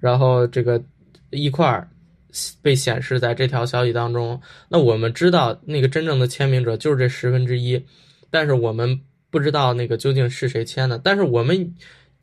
[0.00, 0.82] 然后这个
[1.30, 1.88] 一块儿
[2.60, 7.84] 被显示在这条消息当中，那我们知道那个真正的签名者就是这十分之一，
[8.30, 9.00] 但是我们
[9.30, 11.74] 不知道那个究竟是谁签的，但是我们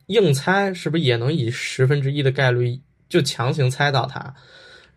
[0.08, 2.78] 硬猜是不是也能以十分之一的概率
[3.08, 4.34] 就强行猜到他？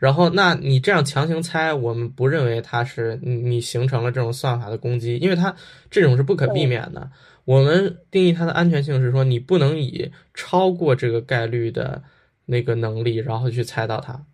[0.04, 5.56] 然后，那你这样强行猜，我们不认为它是你形成了这种算法的攻击，因为它
[5.90, 7.10] 这种是不可避免的。
[7.46, 12.04] 我们定义它的安全性是说，你不能以超过这个概率的
[12.48, 14.26] 那个能力，然后去猜到它，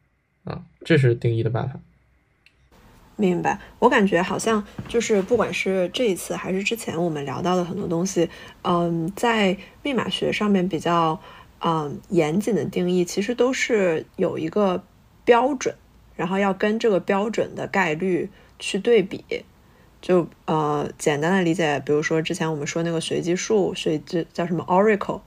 [0.43, 1.79] 啊，这是定义的办法。
[3.15, 3.59] 明白。
[3.77, 8.27] 我感觉好像就是不管是这一次还是之前我们聊到的很多东西，
[8.63, 11.21] 嗯，在密码学上面比较
[11.59, 14.83] 嗯严谨的定义，其实都是有一个。
[15.29, 15.75] 标准，
[16.15, 19.45] 然后要跟这个标准的概率去对比，
[20.01, 25.21] 就呃简单的理解，比如说之前我们说那个随机数，随机叫什么 Oracle，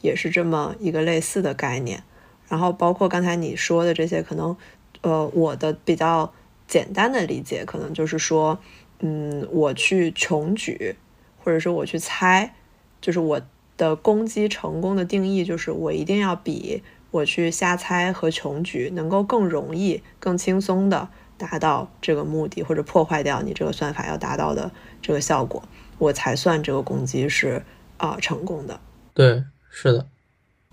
[0.00, 2.04] 也是这么一个类似的概念。
[2.46, 4.56] 然后包括刚才你说的这些，可能
[5.00, 6.32] 呃我的比较
[6.68, 8.60] 简单的理解，可能就是说，
[9.00, 10.94] 嗯，我去穷举，
[11.42, 12.54] 或者说我去猜，
[13.00, 13.40] 就是我
[13.76, 16.84] 的攻击成功的定义，就是我一定要比。
[17.10, 25.62] 我去瞎猜和穷举，能够更容易、更轻松的达到这个目的，或者破坏掉你这个算法要达到的这个效果，
[25.98, 27.62] 我才算这个攻击是
[27.96, 28.80] 啊成功的。
[29.14, 30.06] 对，是的，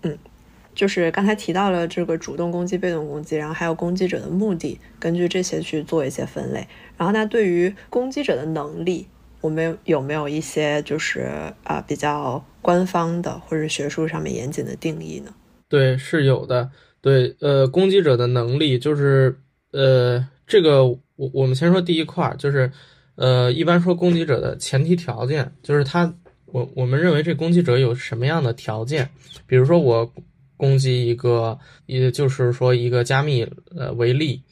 [0.02, 0.18] 嗯，
[0.74, 6.68] 就是刚才提到了这个主动攻击、被动攻击，然后还有攻击者的目的，根据这些去做一些分类。
[6.98, 9.08] 然后，那对于攻击者的能力，
[9.40, 15.32] 我们有没有一些就是啊比较官方的或者学术上面严谨的定义呢？
[15.68, 16.70] 对，是有的。
[17.00, 19.38] 对，呃，攻击者的能力就是，
[19.70, 21.00] 呃，这个我
[21.32, 22.70] 我们先说第一块，就是，
[23.14, 26.12] 呃，一般说攻击者的前提条件，就是他，
[26.46, 29.08] 我我们认为这攻击者有什么样的条件？
[29.46, 30.12] 比如说我
[30.56, 31.56] 攻击一个，
[31.86, 33.46] 也就是说一个加密
[33.76, 34.42] 呃为例，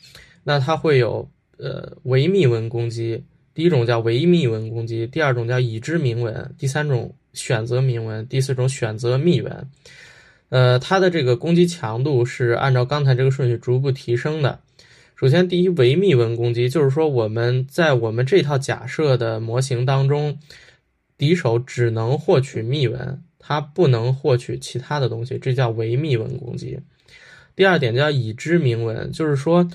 [0.44, 9.68] 那它会有呃唯密文攻击，第一种叫唯密文攻击，第二种叫已知明文，第三种选择明文，第四种选择密文。
[10.50, 14.60] 呃，它的这个攻击强度是按照刚才这个顺序逐步提升的。
[15.16, 20.38] 首先，第一维密文攻击，就是说我们在我们这套假设的模型当中，
[21.16, 26.80] 敌手只能获取密文，它不能获取其他的东西，这叫维密文攻击。
[27.56, 29.68] 第二点叫已知明文，就是说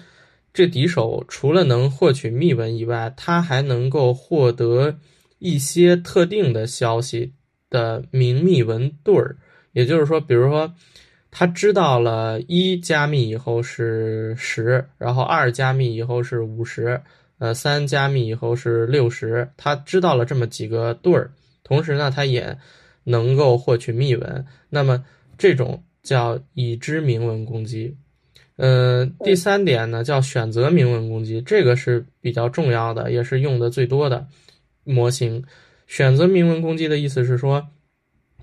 [0.54, 4.98] 这敌手除了能获取密文以外，他还能够获得
[5.40, 7.32] 一些特定的消息
[7.70, 9.38] 的明密文对儿。
[9.72, 10.74] 也就是说，比如说，
[11.32, 17.00] 他知道了一加密以后是十，然后二加密以后是五十，
[17.38, 21.32] 呃，三加密以后是六十，他知道了这么几个对儿，
[21.64, 22.58] 同时呢，他也
[23.04, 25.06] 能够获取密文，那么
[25.38, 27.96] 这种叫已知明文攻击。
[28.56, 34.28] 嗯，第三点呢叫选择明文攻击，这个是比较重要的，也是用的最多的
[34.84, 35.44] 模型。
[35.86, 37.68] 选择明文攻击的意思是说，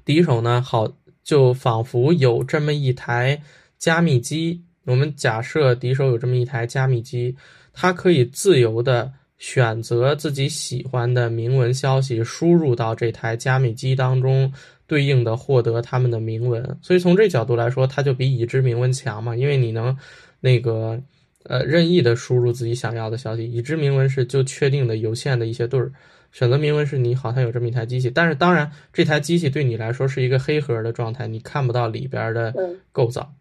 [0.05, 0.97] 敌手呢好。
[1.27, 3.43] 就仿佛有这么一台
[3.79, 7.35] 加密机，我们假设敌手有这么一台加密机，
[7.73, 14.53] 它可以自由的选择自己喜欢的明文消息输入到这台加密机当中，
[14.87, 16.79] 对应的获得他们的明文。
[16.81, 19.99] 所以从这角度来说，它就比已知明文强嘛，因为你能
[20.39, 21.03] 那个
[21.43, 25.91] 呃任意的输入自己想要的消息，已知明文是就确定的有限的一些对儿。
[26.37, 32.53] 选择明文是你好像有这么一台机器，但是当然这台机器对你来说是一个黑盒的状态，你看不到里边的
[32.93, 33.33] 构造。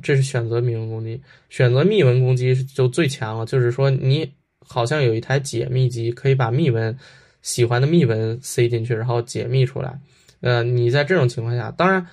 [0.00, 4.30] 这是选择明文攻击，选择密文攻击就最强了，就是说你
[4.60, 6.96] 好像有一台解密机，可以把密文
[7.42, 9.98] 喜欢的密文塞进去，然后解密出来。
[10.40, 12.06] 呃，你在这种情况下，当然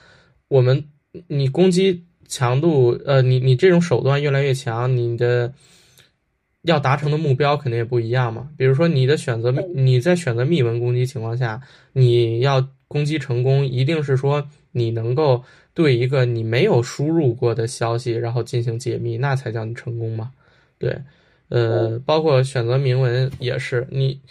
[0.48, 0.86] 我们
[1.28, 5.54] 你攻击强度，呃，你你这种手段越来越强，你的。
[6.64, 8.50] 要达成的目标肯定也不一样嘛。
[8.58, 11.62] 比如说，你的选择，你在选择密文攻击情况下，
[11.94, 15.44] 你要攻击成功，一定是说你能够
[15.74, 20.32] 对一个你没有输入过的消息，然后进行解密，那才叫你成功嘛。
[20.78, 21.02] 对，
[21.50, 24.22] 呃，包括选择明文也是，你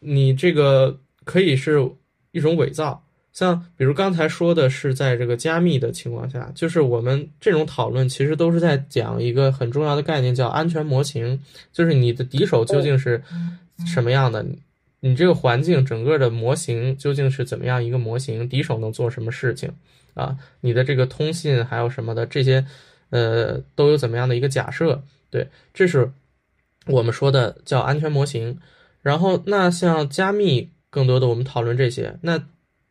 [0.00, 1.90] 你这个可以是
[2.32, 3.02] 一种伪造。
[3.36, 11.38] 像比如刚才说的是在这个加密的情况下，就是我们这种讨论其实都是在讲一个很重要的概念，叫安全模型。
[11.70, 13.22] 就是你的敌手究竟是
[13.86, 14.42] 什么样的，
[15.00, 18.48] 你这个环境整个的模型究竟是怎么样一个模型？
[18.48, 19.70] 敌手能做什么事情？
[20.14, 22.64] 啊，你的这个通信还有什么的这些，
[23.10, 25.02] 呃，都有怎么样的一个假设？
[25.28, 26.10] 对，这是
[26.86, 28.58] 我们说的叫安全模型。
[29.02, 32.16] 然后，那像加密，更多的我们讨论这些。
[32.22, 32.42] 那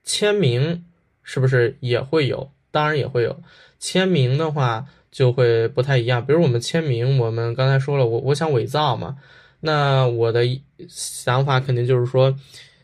[0.05, 0.85] 签名
[1.23, 2.49] 是不是也会有？
[2.71, 3.41] 当然也会有。
[3.79, 6.25] 签名的话就会不太一样。
[6.25, 9.17] 比如我们签名，我们刚才说了，我我想伪造嘛。
[9.59, 10.41] 那我的
[10.87, 12.35] 想法肯定就是说，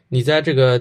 [0.10, 0.80] 你在这个，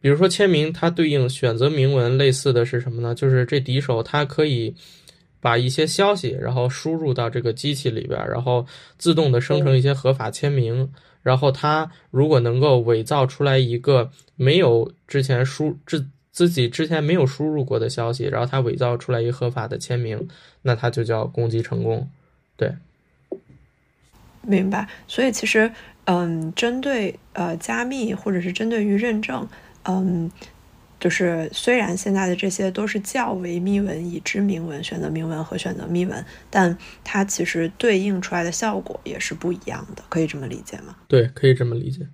[0.00, 3.14] 比如说签名，它对应选择铭文类似的是什么呢？
[3.14, 4.74] 就是这敌手他可以
[5.40, 8.64] 把一些消息，然后输入到这个机器里边，然后
[8.96, 10.92] 自动的生成一些合法签名。
[11.22, 20.28] 然后他如果能够伪造出来一个没有之前输自自己之前没有输入过的消息，然后他伪造出来一个合法的签名，
[20.62, 22.08] 那他就叫攻击成功。
[22.56, 22.74] 对。
[24.42, 25.70] 明白，所以其实，
[26.04, 29.46] 嗯，针对呃加密或者是针对于认证，
[29.82, 30.30] 嗯，
[31.00, 40.94] 就是虽然现在的这些都是较为密文、已知明文、选择明文和选择密文，但它其实对应出来的效果也是不一样的，可以这么理解吗？
[41.08, 42.06] 对，可以这么理解。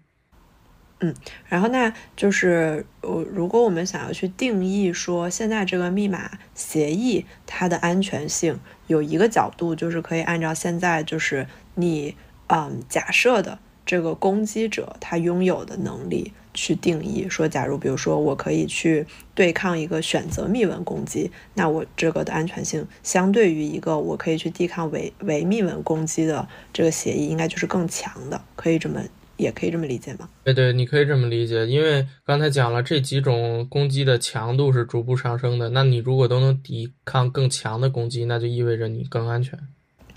[1.01, 1.15] 嗯，
[1.47, 12.17] 然后那就是我如果我们想要去定义说现在这个密码协议它的安全性，有一个角度就是可以按照现在就是你
[12.47, 29.01] 嗯假设的这个攻击者他拥有的能力去定义说，假如比如说我可以去对抗一个选择密文攻击，那我这个的安全性相对于一个我可以去抵抗伪伪密文攻击的这个协议，应该就是更强的，可以这么。
[29.39, 30.27] 也可以这么理解吗？
[30.45, 35.69] 对对，你可以这么理解，因为刚才讲了这几种攻击的强度是逐步上升的。
[35.69, 39.59] 那你如果都能抵抗更强的攻击，那就意味着你更安全。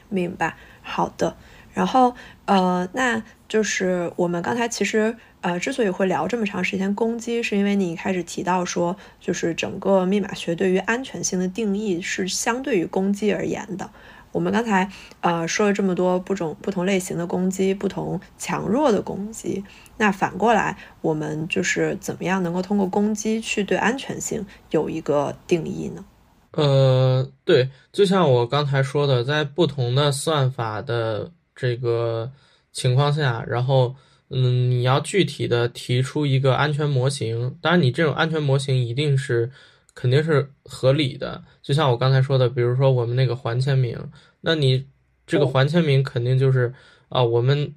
[0.08, 1.36] 明白，好的。
[1.74, 2.16] 然后
[2.46, 13.90] 呃，那就是我们刚才其实呃，之所以会聊这么长时间攻击，是因为你一开始提到说，就是整个密码学对于安全性的定义是相对于攻击而言的。
[14.32, 14.88] 我们刚才
[15.22, 19.64] 呃说了这么多不种不同类型的攻击，不同强弱的攻击。
[19.98, 26.06] 那反过来，我们就是怎么样能够通过攻击去对安全性有一个定义呢？
[26.52, 32.32] 呃，对，就像我刚才说的，在不同的算法的这个
[32.72, 33.96] 情况下，然后
[34.30, 37.58] 嗯，你要具体的提出一个安全模型。
[37.62, 39.52] 当然，你这种安全模型一定是。
[39.96, 44.00] 肯定是合理的，就像我刚才说的，比如说我们那个环签名，
[44.40, 44.86] 那你
[45.28, 46.74] 这个环签名肯定就是
[47.10, 47.76] 啊，我们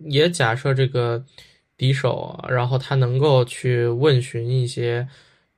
[0.00, 1.24] 也假设这个
[1.78, 5.08] 敌手，然后他能够去问询一些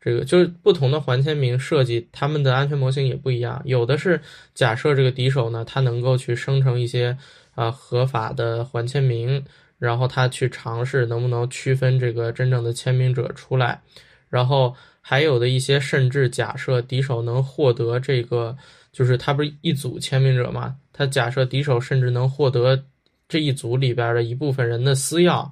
[0.01, 4.21] 这个，就是不同的环签名设计，他们的安全模型也不一样，有的是
[4.55, 7.17] 假设这个敌手呢，他能够去生成一些
[7.57, 9.45] 啊合法的环签名，
[9.79, 13.81] 然后他去尝试能不能区分这个真正的签名者出来，
[14.29, 14.75] 然后。
[15.01, 18.55] 还有的一些，甚至假设敌手能获得这个，
[18.93, 20.77] 就是他不是一组签名者嘛？
[20.93, 22.85] 他假设敌手甚至能获得
[23.27, 25.49] 这一组里边的一部分人的私钥，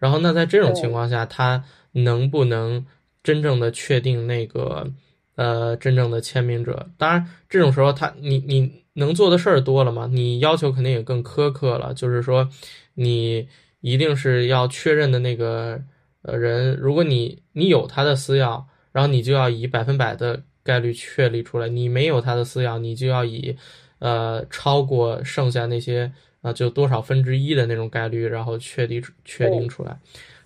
[0.00, 1.62] 然后那在这种情况下，他
[1.92, 2.84] 能不能
[3.22, 4.90] 真正的确定那个
[5.36, 6.90] 呃真正的签名者？
[6.98, 10.08] 当然，这种时候他你你能做的事儿多了嘛？
[10.10, 12.48] 你要求肯定也更苛刻了，就是说
[12.94, 13.46] 你
[13.80, 15.80] 一定是要确认的那个
[16.22, 18.62] 呃人，如果你你有他的私钥。
[18.92, 23.54] 然后你就要以百分百的概率确立出来，你没有他的私钥，你就要以，
[23.98, 26.10] 呃，超过剩下那些
[26.40, 29.98] 啊，就多少分之一的那种概率，然后确定确定出来，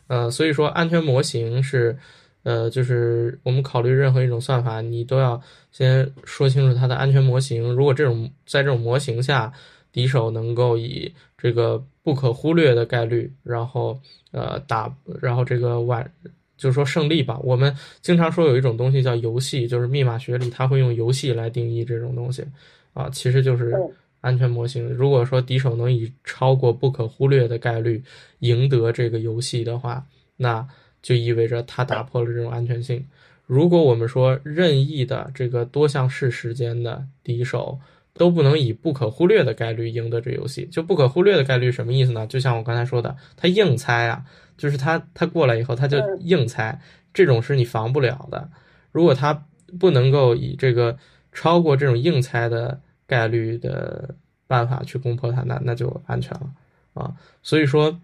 [0.08, 1.96] 呃，所以说安全模型是，
[2.42, 7.72] 呃，就是我们考虑任何一种算法，你都要先说清楚它的安全模型。
[7.72, 9.52] 如果这种在这种模型下，
[9.92, 14.00] 敌手能够以这个不可忽略的概率，然后
[14.32, 16.12] 呃打，然后这个晚。
[16.56, 17.40] 就是说胜利吧。
[17.42, 22.44] 我们经常说有一种东西叫游戏，就是密码学里他会用游戏来定义这种东西，
[22.92, 23.74] 啊，其实就是
[24.20, 24.86] 安全模型。
[24.86, 28.04] 如果说敌手能以超过不可忽略的概率
[28.40, 30.04] 赢得这个游戏的话，
[30.36, 30.68] 那
[31.00, 33.06] 就意味着他打破了这种安全性。
[33.46, 37.80] 如果我们说任意的这个多项式时间的敌手
[38.14, 42.26] 都不能以不可忽略的概率赢得这游戏，就不可忽略的概率什么意思呢？
[42.26, 44.24] 就像我刚才说的，他硬猜啊。
[44.60, 46.78] 就是他，他过来以后，他就硬猜，
[47.14, 48.50] 这种是你防不了的。
[48.92, 49.46] 如果他
[49.78, 50.98] 不能够以这个
[51.32, 54.14] 超过这种硬猜的概率的
[54.46, 56.50] 办法去攻破它，那那就安全了
[56.92, 57.14] 啊。
[57.42, 57.98] 所以说，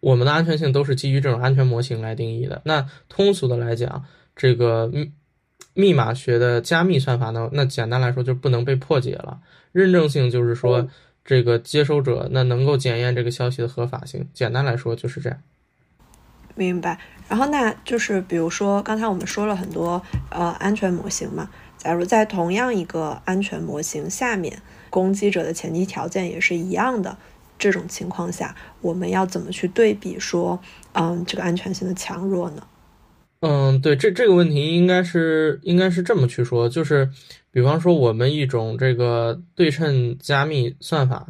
[0.00, 2.60] 我们的安全性都是基于这种安全模型来定义的。
[2.64, 4.04] 那通俗的来讲，
[4.34, 4.90] 这个
[5.74, 9.40] 密密码学的加密算法呢，那简单来说就不能被破解了。
[9.72, 10.88] 认证性就是说，
[11.24, 14.28] 这个接收者那能够检验这个消息的合法性。
[14.32, 15.38] 简单来说就是这样。
[16.54, 16.98] 明白。
[17.28, 24.60] 然后那就是比如说刚才我们说了很多呃安全模型嘛，假如在同样一个安全模型下面，
[24.90, 27.16] 攻击者的前提条件也是一样的。
[27.58, 30.58] 这种情况下，我们要怎么去对比说，
[30.92, 32.66] 嗯，这个安全性的强弱呢？
[33.40, 37.08] 嗯，对，这这个问题应该是应该是这么去说，就是，
[37.50, 41.26] 比方说我们一种这个对称加密算法，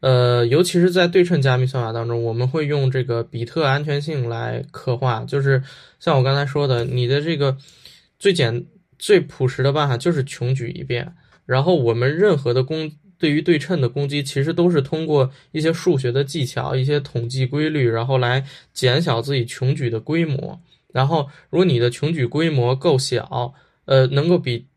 [0.00, 5.62] 呃，尤其是在对称加密算法当中，我们会用这个比特安全性来刻画，就是
[6.00, 7.56] 像我刚才说的，你的这个
[8.18, 8.66] 最简
[8.98, 11.14] 最朴实的办法就是穷举一遍，
[11.46, 12.90] 然后我们任何的攻。
[13.16, 18.44] 对于对称的攻击，其实都是通过一些数学的技巧、一些统计规律，然后来
[18.74, 20.60] 减小自己穷举的规模。
[20.94, 23.52] 然后，如果你的穷举规模够小，
[23.86, 24.68] 呃，能够比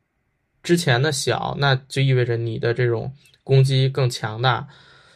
[0.63, 3.13] 之前的小，那就意味着你的这种
[3.43, 4.67] 攻击更强大。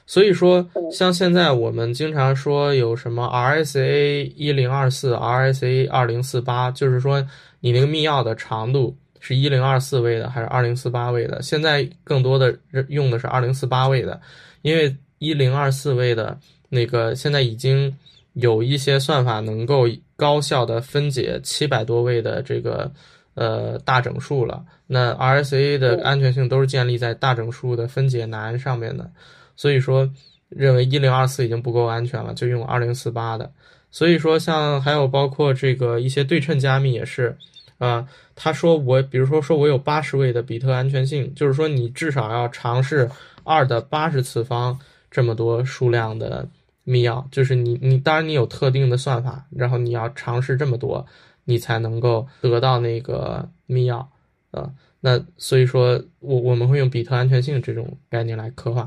[0.05, 7.27] 所以说，像现在我们经常说有什么 RSA 一零二四、RSA 二零四八，就是说
[7.61, 8.95] 你那个密钥的长度。
[9.23, 11.39] 是一零二四位的还是二零四八位的？
[11.43, 14.19] 现在更多的用的是二零四八位的，
[14.63, 16.35] 因为一零二四位的
[16.69, 17.95] 那个现在已经
[18.33, 22.91] 有一些算法能够高效的分解七百多位的这个
[23.33, 24.63] 呃大整数了。
[24.87, 29.09] 那 RSA 的安全性都是建立在大整数的分解难上面的，
[29.55, 30.09] 所以说
[30.49, 33.51] 认为一零二四已经不够安全了，就用二零四八的。
[33.89, 37.37] 所以说像还有包括这个一些对称加密也是。
[37.77, 43.09] 啊，他说我，比如说说我有八十位的比特安全性，就是说你至少要尝试
[43.43, 44.79] 二的八十次方
[45.09, 46.47] 这么多数量的
[46.83, 51.05] 密钥，就是你你当然你有特定的算法，然后你要尝试这么多，
[51.45, 54.05] 你才能够得到那个密钥
[54.51, 54.71] 啊。
[54.99, 58.85] 那所以说我我们会用比特安全性这种概念来刻画。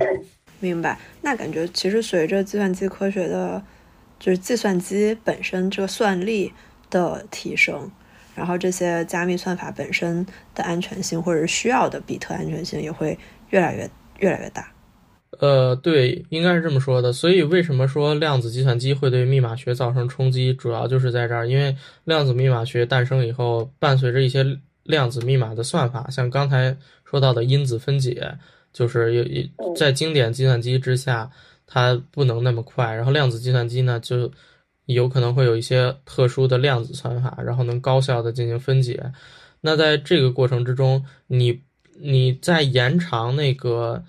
[0.60, 0.98] 明白。
[1.22, 3.62] 那感觉其实随着计算机科学的，
[4.18, 6.52] 就是计算机本身这个算力
[6.90, 7.90] 的提升。
[8.34, 10.26] 然后这些加密算法本身
[10.56, 13.16] 的安全性，或者需要的比特安全性也会
[13.50, 13.88] 越来越
[14.18, 14.73] 越来越大。
[15.40, 17.12] 呃，对，应该是这么说的。
[17.12, 21.48] 所以为什么说量子计算机会对密码学造成冲击，主要就是在这儿。
[21.48, 24.44] 因为量子密码学诞生以后，伴随着一些
[24.84, 28.36] 量子密码的算法，像刚才说到的因子分解，
[28.72, 31.30] 就是有在经典计算机之下，
[31.66, 32.94] 它不能那么快。
[32.94, 34.30] 然后量子计算机呢，就
[34.86, 39.12] 有可能会有一些特殊的量子算法，然后能高效的进行分解。
[39.60, 41.60] 那在这个过程之中，你
[41.98, 44.04] 你在延长那个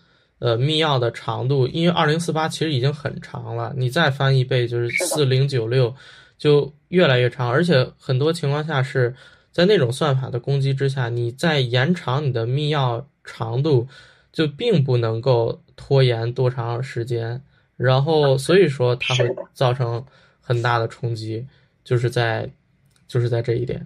[0.45, 5.95] 呃密钥的长度，因为二零四八其实已经很长了，你再翻一倍就是四零九六，
[6.37, 7.49] 就越来越长。
[7.49, 9.15] 而且很多情况下是
[9.51, 13.87] 在那种算法的攻击之下，你再延长你的密钥长度，
[14.31, 17.41] 就并不能够拖延多长时间。
[17.75, 20.05] 然后所以说它会造成。
[20.47, 21.43] 很大的冲击，
[21.83, 22.47] 就是在，
[23.07, 23.83] 就是在这一点，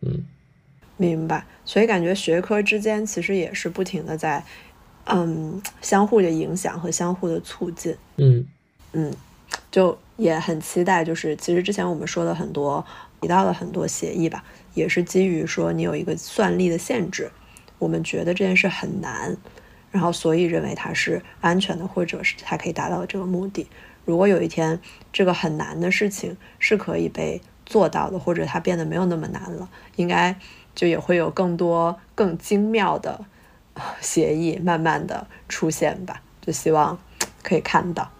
[0.00, 0.24] 嗯，
[0.96, 1.46] 明白。
[1.64, 4.44] 所以感觉学科之间其实也是不停的在，
[5.06, 8.46] 嗯，相互的影响和相互的促进，嗯
[8.92, 9.12] 嗯，
[9.70, 11.04] 就也很期待。
[11.04, 12.84] 就是其实之前我们说的很多
[13.20, 14.44] 提到了很多协议吧，
[14.74, 17.30] 也是基于说你有一个算力的限制，
[17.78, 19.36] 我们觉得这件事很难，
[19.90, 23.66] 然后所以认为它是安全的，或者是它可以达到这个目的。
[24.04, 24.80] 如果有一天
[25.12, 30.34] 这个很难的事情是可以被做到的，或者它变得没有那么难了，应该
[30.74, 33.24] 就也会有更多更精妙的
[34.00, 36.22] 协议慢慢的出现吧。
[36.40, 36.98] 就希望
[37.42, 38.10] 可以看到。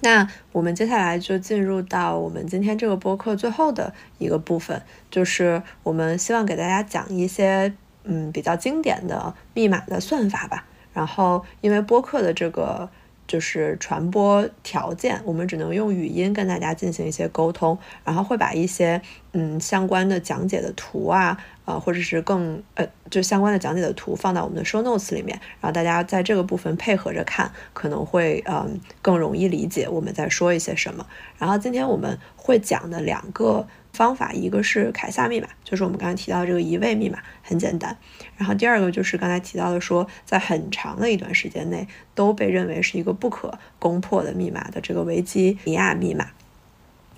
[0.00, 7.74] 那我们接下来就进入到我们今天这个播客最后的一个部分，就是我们希望给大家讲一些
[8.04, 10.66] 嗯比较经典的密码的算法吧。
[10.92, 12.88] 然后因为播客的这个。
[13.28, 19.02] 就是传播条件，我们只能用语音跟大家进行一些沟通，然后会把一些
[19.32, 21.36] 嗯相关的讲解的图啊，
[21.68, 31.06] 呃或者是更呃就相关的讲解的图放到我们的 show notes 里面，然后大家在这个部分配合着看，可能会嗯更容易理解我们在说一些什么。
[31.38, 33.66] 然后今天我们会讲的两个。
[33.90, 37.96] 方法一个是凯撒密码，就是我们刚才提到这个一位密码，很简单。
[38.36, 46.28] 然后第二个就是刚才提到的，说在很长的一段时间内都被认为是一个不可攻破的密码的这个维基尼亚密码。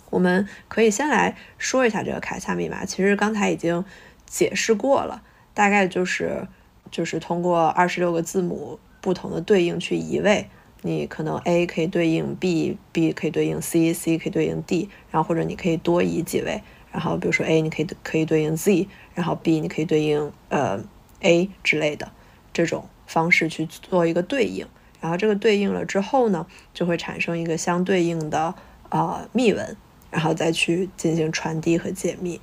[0.09, 3.85] 我们可以先来说一下这个凯撒密码，其实刚才已经
[4.31, 6.47] 解释过了，大概就是
[6.89, 10.47] 就是通过二十六个字母不同的对应去移位。
[10.83, 16.63] 你可能 A 可以对应 B，B 可以对应 C，C 可以对应 D，然后或者你可以多移几位，
[16.93, 20.83] 然后比如说 A 你可以可以对应 Z，然后 B 你可以对应呃
[21.21, 22.11] A 之类的
[22.55, 24.67] 这种方式去做一个对应，
[25.01, 28.55] 然后这个对应了之后呢，就会产生一个相对应的
[28.89, 29.77] 呃密文，
[30.11, 32.41] 然后再去进行传递和解密。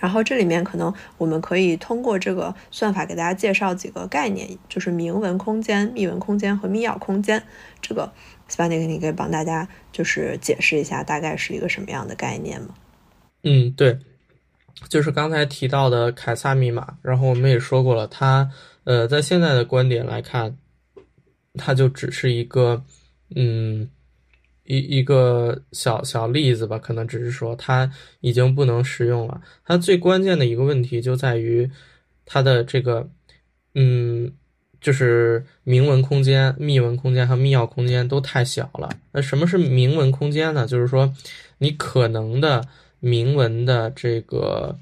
[0.00, 7.40] 然后这里面可能我们可以通过这个算法给大家介绍几个概念，就是明文空间、密文空间和密钥空间。
[7.80, 8.10] 这个
[8.48, 12.74] s p a n i c 你可以帮大家就是解释一下，大概是一个什么样的概念吗？
[13.44, 13.98] 嗯，对，
[14.88, 16.96] 就是刚才提到的凯撒密码。
[17.02, 18.50] 然后我们也说过了，它
[18.84, 20.56] 呃，在现在的观点来看，
[21.54, 22.82] 它就只是一个
[23.36, 23.90] 嗯。
[24.70, 27.90] 一一个小小例子吧，可能只是说它
[28.20, 29.40] 已经不能使用了。
[29.64, 31.68] 它最关键的一个问题就在于
[32.24, 33.10] 它的这个，
[33.74, 34.32] 嗯，
[34.80, 38.88] 就是明文空间、密文空间和密钥空间都太小了。
[39.10, 40.64] 那什么是明文空间呢？
[40.68, 41.12] 就是说
[41.58, 42.64] 你可能的
[43.00, 44.78] 明文的这个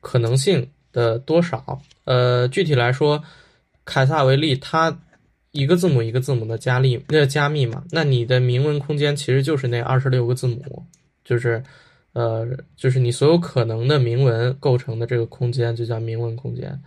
[0.00, 1.80] 可能性的多少。
[2.04, 3.22] 呃，具体来说，
[3.84, 4.98] 凯撒为例，它。
[5.52, 10.84] 一个字母一个字母的加密，那加密嘛，那你的明文空间其实就是那二十六个字母，
[11.24, 11.62] 就是，
[12.12, 12.46] 呃，
[12.76, 16.80] 就是你所有可能的明文构成的这个空间就叫明文空间，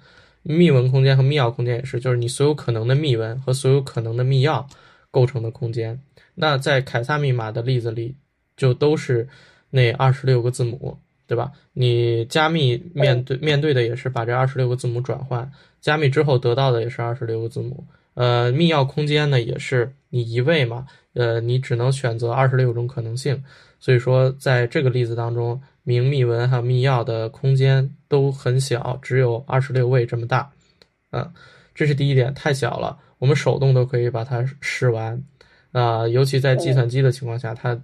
[0.44, 4.66] 密文空间和密钥空间也是，就是你所有可能的密文和所有可能的密钥
[5.12, 6.00] 构成的空间。
[6.36, 8.16] 那在凯撒密码的例子里，
[8.56, 9.28] 就都是
[9.72, 11.52] 那二十六个字母，对吧？
[11.74, 17.86] 你加密面对面对的也是把这二十六个字母转换，加密之后得到的也是二十六个字母。
[18.16, 23.44] 呃，密钥空间呢，也是你一位嘛，呃，你只能选择二十六种可能性，
[23.80, 30.52] 所以说在这个例子当中，明密文还有密钥的空间都很小，只有二十六位这么大，
[31.10, 31.34] 啊，
[31.74, 35.24] 这是第一点，太小了，我们手动都可以把它试完，
[35.72, 37.82] 啊，尤其在计算机的情况下，它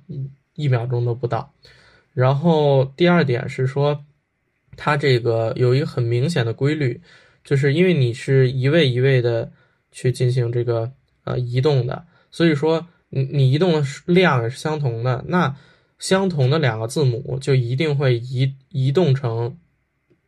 [0.53, 1.51] 一秒钟都不到。
[2.13, 4.05] 然后第二点是说，
[4.77, 7.01] 它这个有一个很明显的规律，
[7.43, 9.51] 就是因为你是一位一位的。
[9.91, 10.91] 去进行这个
[11.23, 15.55] 呃移动的，所以说你你移动的量也是相同的，那
[15.97, 19.57] 相同的两个字母就一定会移移动成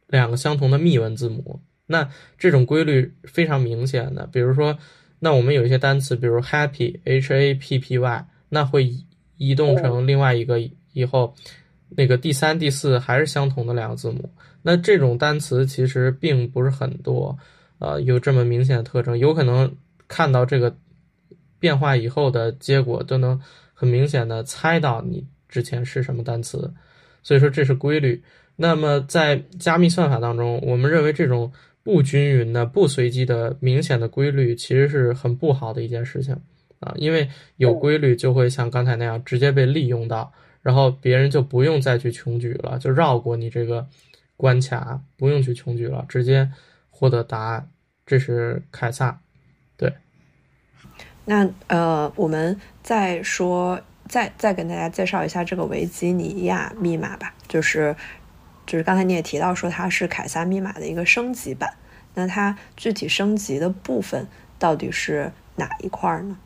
[0.07, 4.27] 两个相同的密文字母，那这种规律非常明显的。
[4.27, 4.77] 比如说，
[5.19, 8.93] 那我们有一些单词，比如 happy h a p p y，那会
[9.37, 10.59] 移动成另外一个
[10.93, 11.33] 以后，
[11.89, 14.29] 那个第三、第四还是相同的两个字母，
[14.61, 17.37] 那这种单词其实并不是很多。
[17.81, 19.75] 呃，有这么明显的特征，有可能
[20.07, 20.77] 看到这个
[21.57, 23.41] 变化以后的结果，都能
[23.73, 26.71] 很明显的猜到你之前是什么单词，
[27.23, 28.21] 所以说这是规律。
[28.55, 31.51] 那么在加密算法当中，我们认为这种
[31.81, 36.37] 不均匀的、不随机的明显的规律，其实是很不好的一件事情
[36.79, 37.27] 啊，因为
[37.57, 40.31] 有规律就会像刚才那样直接被利用到，
[40.61, 43.87] 然后别人就不用再去穷举了，就绕过你这个
[44.37, 46.47] 关卡，不用去穷举了，直接。
[47.01, 47.67] 获得答案，
[48.05, 49.19] 这是凯撒，
[49.75, 49.91] 对。
[51.25, 57.33] 那呃，我们再说，再再跟大家介绍一下这个维吉尼亚密码吧。
[57.47, 57.95] 就是，
[58.67, 61.73] 就是刚才你也提到说它是凯撒密码的一个升级版。
[62.13, 64.27] 那它具体升级的部分
[64.59, 66.37] 到底是哪一块呢？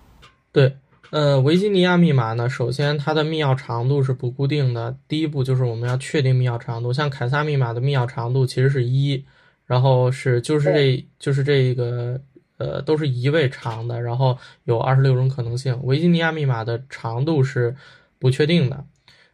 [0.53, 0.77] 对，
[1.09, 4.95] 呃，维吉尼亚密码呢，首先它的密钥长度是不固定的。
[5.09, 9.25] 第一步就是我们要确定密钥长度，像凯撒密码的密钥长度其实是一。
[9.65, 12.21] 然后是就是这就是这个
[12.57, 15.79] 呃都是一位长的，然后有二十六种可能性。
[15.83, 17.75] 维吉尼亚密码的长度是
[18.19, 18.85] 不确定的。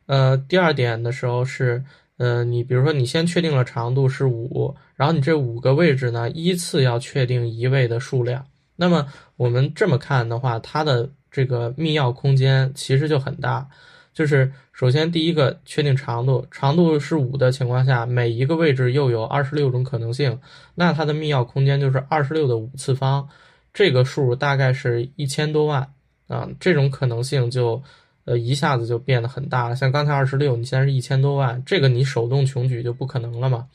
[0.05, 1.83] 呃，第二点的时候是
[2.17, 8.45] 呃你比如说你先确定了长度是五，然后你这五个位置呢依次要确定一位的数量。
[8.75, 9.05] 那么
[9.37, 13.67] 我们这么看的话，它的这个密钥空间其实就很大。
[14.13, 14.51] 就是
[14.81, 20.39] 首先第一个确定长度，长度是五的情况下，每一个位置又有二十六种可能性，
[20.73, 23.29] 那它的密钥空间就是二十六的五次方，
[23.75, 25.87] 这个数大概是一千多万
[26.27, 27.79] 啊，这种可能性就
[28.25, 29.75] 呃一下子就变得很大了。
[29.75, 33.67] 像刚才二十六，你现在是一千多万，这个你手动穷举就不可能了嘛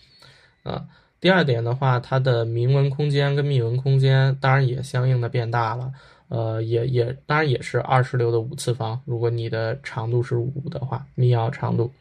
[0.65, 0.87] 啊。
[1.21, 5.93] 第二点的话，它的明文空间跟密文空间当然也相应的变大了。
[6.29, 9.01] 呃，也也当然也是二十六的五次方。
[9.05, 11.93] 如果你的长度是五的话，密钥长度，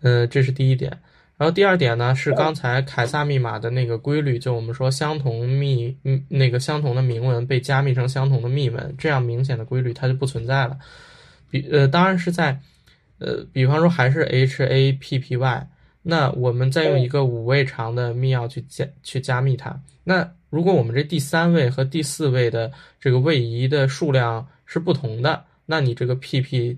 [0.00, 0.90] 嗯，这是第一点。
[1.36, 10.78] 然后第二点呢，是刚才凯撒密码的那个规律，就我们说相同密，嗯，那个相同的明文被加密成相同的密文，这样明显的规律它就不存在了。
[11.50, 12.60] 比呃，当然是在，
[13.18, 15.68] 呃，比方说还是 H A P P Y，
[16.02, 20.32] 那我们再用一个五位长的密钥去加去加密它，那。
[20.52, 22.70] 如果我们这第三位和第四位的
[23.00, 26.76] 这个位移的数量是不同的，那你这个 PP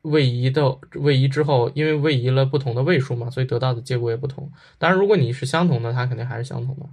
[0.00, 4.50] 位移的位移之后，因为位移了不同的位数嘛，所以得到的结果也不同。
[4.78, 6.86] 当然，如果你是相同的，它肯定还是相同的。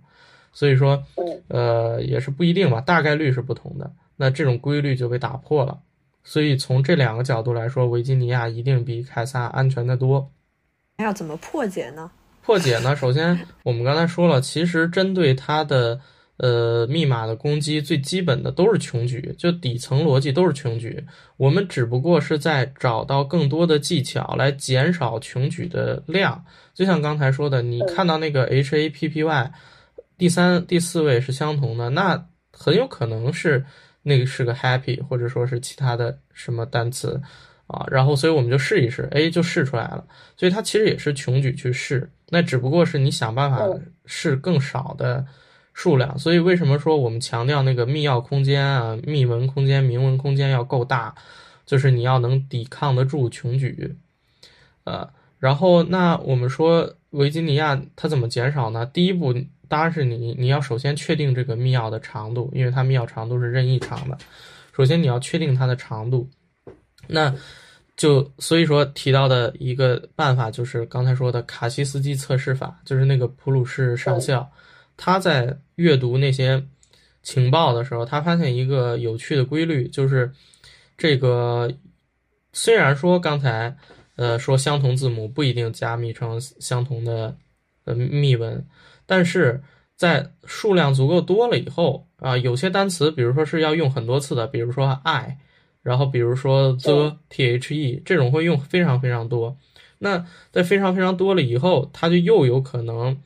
[0.51, 1.01] 所以说，
[1.47, 3.89] 呃，也是不一定吧，大概率是不同的。
[4.17, 5.79] 那这种规律就被打破了
[6.25, 10.29] 所以从这两个角度来说，维吉尼亚一定比凯撒安全的多。
[10.97, 12.11] 要怎么破解呢？
[12.45, 12.93] 破解呢？
[12.93, 15.97] 首先，我们刚才说了，其实针对它的
[16.35, 21.01] 呃密码的攻击，最基本的都是穷举，就底层逻辑都是穷举。
[21.37, 26.43] 我们只不过是在找到更多的技巧来减少穷举的量。
[26.73, 29.51] 就像刚才说的，你看到那个 H A P P Y
[30.17, 33.63] 第三、第四位是相同的，那很有可能是
[34.01, 37.21] 那个是个 Happy，或者说是其他的什么单词
[37.67, 37.85] 啊。
[37.89, 40.05] 然后，所以我们就试一试，哎，就试出来了。
[40.35, 43.63] 所以它其实也是穷举去试，那只不过是你想办法
[44.05, 45.23] 试更少的
[45.73, 46.17] 数量。
[46.17, 51.13] 所以为什么说我们强调那个密钥空间啊、密文空间、明文空间要够大，
[51.65, 53.95] 就是你要能抵抗得住穷举，
[54.83, 55.07] 呃。
[55.37, 58.85] 然后，那我们说维吉尼亚它怎么减少呢？
[58.85, 59.35] 第一步
[59.67, 64.17] 当然是你你要首先确定这个密钥的长度，因为它密钥长度是任意长的。
[64.73, 66.29] 首先你要确定它的长度，
[67.07, 67.35] 那
[67.95, 74.51] 就所以说提到的一个办法就是刚才说的卡西斯基测试法，就是那个普鲁士上校
[74.97, 76.63] 他在阅读那些
[77.21, 80.31] 情报的时候，他发现一个有趣的规律，就是
[80.97, 81.71] 这个
[82.51, 83.75] 虽然说刚才。
[84.15, 87.35] 呃，说相同字母不一定加密成相同的
[87.83, 88.63] 呃密文，
[89.07, 89.63] 但是
[89.95, 95.39] 在数量足够多了以后啊，有些单词，比如说是要用很多次的，比如说 i，
[95.83, 97.59] 然后比如说 the the
[98.03, 99.55] 这种会用非常非常多。
[99.99, 103.21] 那在非常非常多了以后，它就又有可能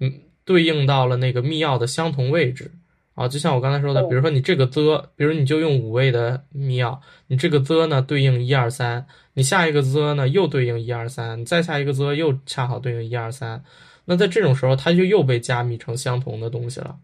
[0.00, 0.12] 嗯
[0.44, 2.72] 对应到了那个密钥的相同位置。
[3.14, 9.04] 啊，就像我刚才说的，比如说你这个 the，比如你就用五位的密钥，你这个 the 呢对应一二三，
[9.34, 13.64] 你下一个 the 呢又对应一二三，再下一个 the 又恰好对应一二三，
[14.04, 16.96] 那在这种时候它就又被加密成相同的东西了。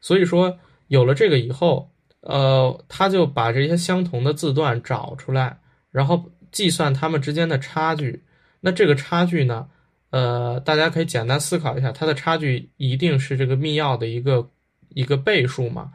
[0.00, 0.58] 所以说
[0.88, 1.90] 有了这个以后，
[2.24, 5.58] 呃，他就把这些相同的字段找出来，
[5.90, 8.22] 然后计算它们之间的差距。
[8.60, 9.68] 那这个差距呢，
[10.10, 14.50] 呃，大家可以简单思考一下，它的差距一定是这个密钥的一个。
[14.90, 15.90] 一个倍数嘛，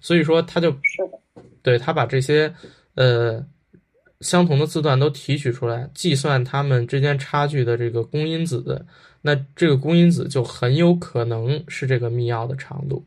[0.00, 0.72] 所以说他就，
[1.60, 2.54] 对他把这些
[2.94, 3.44] 呃
[4.20, 8.86] 相同的字段都提取出来，计算它们之间差距的这个公因子，
[9.22, 13.04] 那这个公因子就很有可能是这个密钥的长度。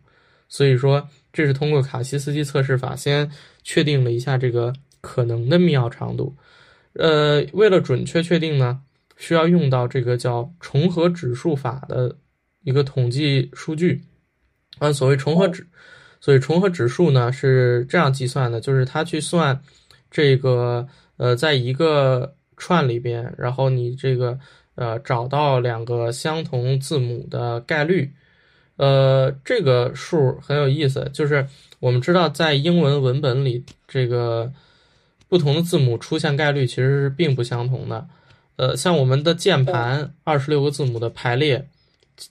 [0.50, 3.30] 所以说，这是通过卡西斯基测试法先
[3.62, 6.36] 确定了一下这个可能的密钥长度。
[6.94, 8.82] 呃，为了准确确定呢，
[9.18, 12.18] 需要用到这个叫重合指数法的
[12.64, 14.02] 一个统计数据。
[14.80, 15.68] 啊，所谓重合指，
[16.20, 19.62] 所以重合指数呢是这样计算的，就是它去算
[20.10, 20.88] 这个
[21.18, 24.40] 呃，在一个串里边，然后你这个
[24.74, 28.12] 呃找到两个相同字母的概率，
[28.78, 31.48] 呃，这个数很有意思，就是
[31.80, 34.52] 我们知道在英文文本里，这个
[35.28, 38.08] 不同的字母出现概率其实是并不相同的，
[38.56, 41.68] 呃，像我们的键盘二十六个字母的排列。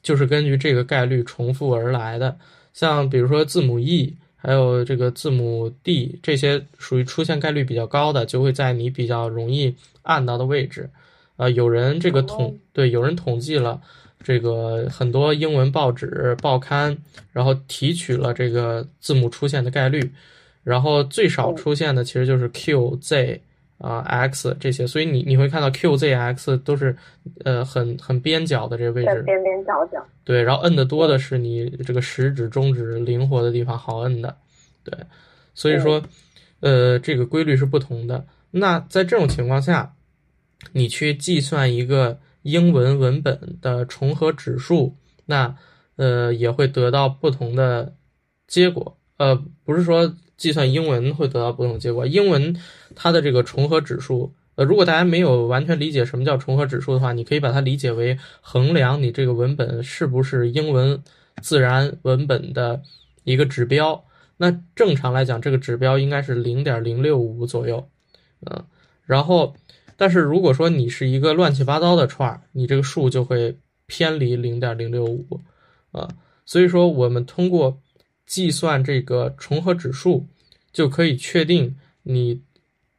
[0.02, 2.36] 就是根据这个概率重复而来的，
[2.74, 10.90] 像比如说字母 E，还有这个字母 D，这些属于出现概率比较高的，就会在你比较容易按到的位置。
[11.36, 13.80] 呃，有人这个统对，有人统计了
[14.22, 16.96] 这个很多英文报纸报刊，
[17.32, 20.12] 然后提取了这个字母出现的概率，
[20.62, 23.40] 然后最少出现的其实就是 Q、Z。
[23.78, 26.96] 啊，x 这些，所以你你会看到 q、z、x 都是，
[27.44, 30.02] 呃，很很边角的这个位置，边边角角。
[30.24, 34.34] 对，然后摁的多的是你这个食指、中指灵活的地方好摁的，
[34.82, 34.98] 对，
[35.52, 36.02] 所以说，
[36.60, 38.24] 呃，这个规律是不同的。
[38.50, 39.94] 那在这种情况下，
[40.72, 44.96] 你去计算一个英文文本的重合指数，
[45.26, 45.56] 那
[45.96, 47.94] 呃也会得到不同的
[48.46, 48.96] 结果。
[49.18, 50.14] 呃，不是说。
[50.36, 52.06] 计算英文会得到不同结果。
[52.06, 52.54] 英文
[52.94, 61.02] 它的这个重合指数，呃，如果大家没有完全理解什么叫重合指数的话，你可以把它理解为衡量你这个文本是不是英文
[61.40, 62.82] 自然文本的
[63.24, 64.04] 一个指标。
[64.36, 67.88] 那正常来讲，这个指标应该是零点零六五左右，
[68.42, 68.66] 嗯，
[69.06, 69.56] 然后，
[69.96, 73.56] 但是如果说你是一个乱七八糟的串儿，你这个数就会
[73.86, 75.40] 偏离零点零六五，
[75.92, 76.08] 啊，
[76.44, 77.80] 所以说我们通过。
[78.26, 80.26] 计算这个重合指数，
[80.72, 82.42] 就可以确定你，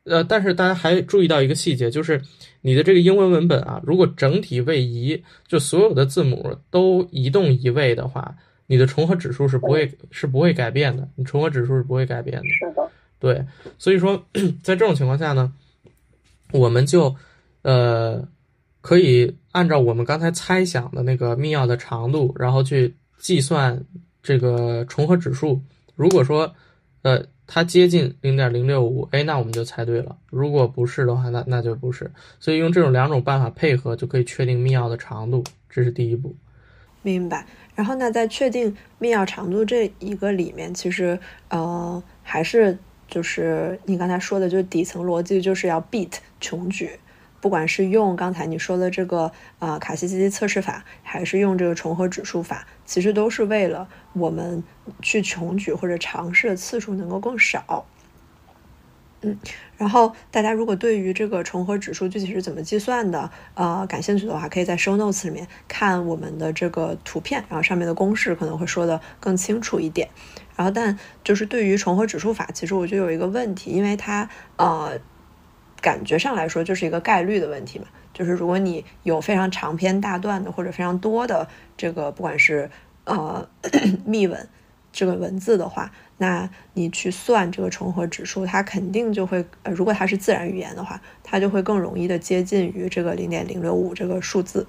[0.05, 2.21] 呃，但是大家还注意到一个细节，就是
[2.61, 8.37] 你的这个英文文本啊，如果整体位移，就所有的字母都移动一位的话，
[8.67, 12.47] 你的重合指数是不会是不会改变的，你重合指数是不会改变的。
[12.47, 13.45] 是的，对，
[13.77, 14.25] 所以说
[14.63, 15.51] 在这种情况下呢，
[16.51, 17.15] 我们就
[17.61, 18.27] 呃
[18.81, 23.85] 可以按照我们刚才猜想的那个密钥的长度，然后去计算。
[24.23, 25.61] 这个重合指数，
[25.95, 26.53] 如果说，
[27.01, 30.17] 呃，它接近零点零六五，哎，那我们就猜对了。
[30.29, 32.11] 如果不是的话，那那就不是。
[32.37, 36.35] 所以用这种两种办法配合，就可以确定密钥的长度，这是第一步。
[37.03, 37.45] 明白。
[37.73, 41.17] 然后呢，在确定密钥长度这一个里面，其实
[41.47, 46.99] 呃还是就是你刚才说的，就是底层逻辑就是要 beat 穷举。
[47.39, 54.63] 不管是用刚才你说的这个啊卡西斯基测试法，还是用这个重合指数法，其实都是为了我们
[55.01, 57.85] 去穷举或者尝试的次数能够更少。
[59.27, 59.37] 嗯，
[59.77, 70.09] 然后大家如果对于这个重合指数具体是怎么计算的，呃，感兴趣的话，可以在 show notes 里面看我们的这个图片，然后上面的公式可能会说的更清楚一点。
[70.55, 74.99] 然后，但就是对于重合指数法，其实我就有一个问题，因为它呃。
[75.79, 81.47] 感觉上来说就是一个概率的问题嘛，就是如果你有非常长篇大段的或者非常多的
[81.77, 82.71] 这个不管是
[83.03, 83.47] 呃
[84.03, 84.49] 密文
[84.91, 94.67] 这个文字的话，那你去算这个重合指数，它肯定就会呃如果它是自然语言的话，它就会更容易的接近于这个零点零六五这个数字。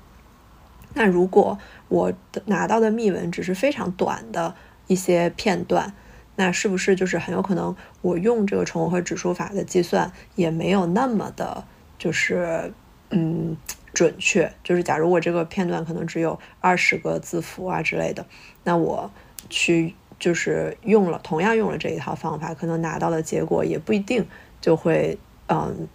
[0.94, 1.58] 那如果
[1.88, 4.54] 我的拿到的密文只是非常短的
[4.86, 5.94] 一些片段。
[6.40, 11.64] 那是不是就是很有可能我用这个重合指数法的计算也没有那么的，
[11.98, 12.72] 就是
[13.10, 13.56] 嗯
[13.92, 14.52] 准确？
[14.62, 18.24] 就是假如我这个片段可能只有二十个字符啊之类的，
[18.62, 19.10] 那我
[19.50, 24.26] 去就是用了同样用了这一套方法，可能拿到的结果也不一定
[24.60, 25.88] 就会嗯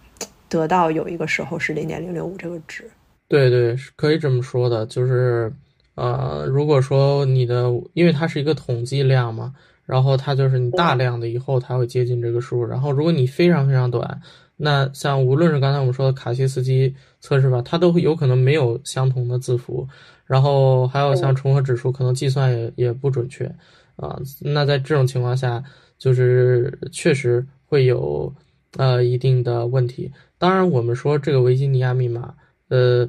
[0.48, 2.90] 得到有一个时候是零点零六五这个值。
[3.28, 5.52] 对对，可以这么说的，就是
[5.94, 9.54] 呃，如果说你的因为它是一个统计量嘛。
[9.86, 12.64] 然后它就是你大量的以后，它会接近这个数。
[12.64, 14.18] 然后如果你非常非常短，
[14.56, 19.86] 那像无论是刚才我们说的卡西斯基测试法，它都会有可能没有相同的字符。
[20.24, 23.54] 然后还有像重合指数，可能计算也也不准确
[23.96, 24.18] 啊。
[24.40, 25.62] 那在这种情况下，
[25.98, 28.34] 就是确实会有
[28.76, 30.12] 呃一定的问题。
[30.38, 32.34] 当然，我们说这个维吉尼亚密码，
[32.68, 33.08] 呃。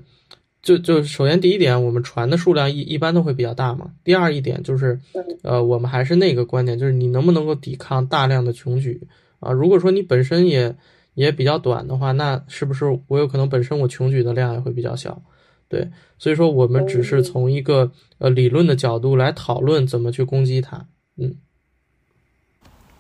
[0.65, 3.91] 就就首先第一点，我们传的数量一一般都会比较大嘛。
[4.03, 4.99] 第二一点就是，
[5.43, 8.99] 呃，我们还是那个观点，就是你能不能够抵抗大量的穷举
[9.39, 9.51] 啊？
[9.51, 10.75] 如果说你本身也
[11.13, 15.21] 也比较短的话，那是不是我有可能本身我穷举的量也会比较小？
[15.67, 20.85] 对，所以说我们只是从一个呃理论的角度来讨论怎么去攻击它。
[21.17, 21.35] 嗯，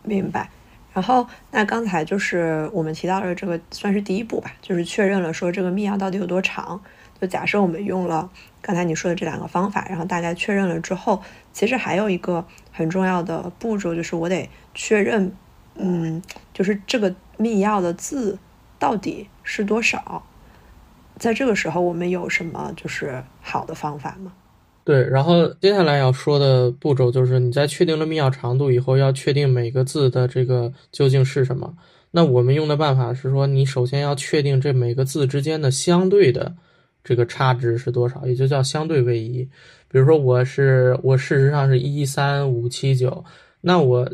[0.03, 0.49] 明白。
[0.93, 6.81] 然后那刚才就是我们提到了这个算是第一步吧，就是确认了说这个密钥到底有多长。
[7.19, 8.29] 就假设我们用了
[8.61, 11.21] 刚才你说的这两个方法，然后大概确认了之后，
[11.53, 15.31] 其实还有一个很重要的步骤，就是我得确认，
[15.75, 16.21] 嗯，
[16.53, 18.37] 就是这个密钥的字
[18.79, 20.25] 到底是多少。
[21.17, 24.33] 在这个时候，我们有什么就是好的方法吗？
[24.83, 31.75] 对，然后接下来要说的步骤就是你在确定了密钥长度以后，要确定每个字的这个究竟是什么。
[32.11, 36.55] 那我们用的办法是说，你首先要确定这每个字之间的相对的。
[37.07, 38.25] 这个差值是多少？
[38.25, 39.47] 也就叫相对位移。
[39.89, 43.23] 比如说，我是我事实上是一三五七九，
[43.61, 44.09] 那我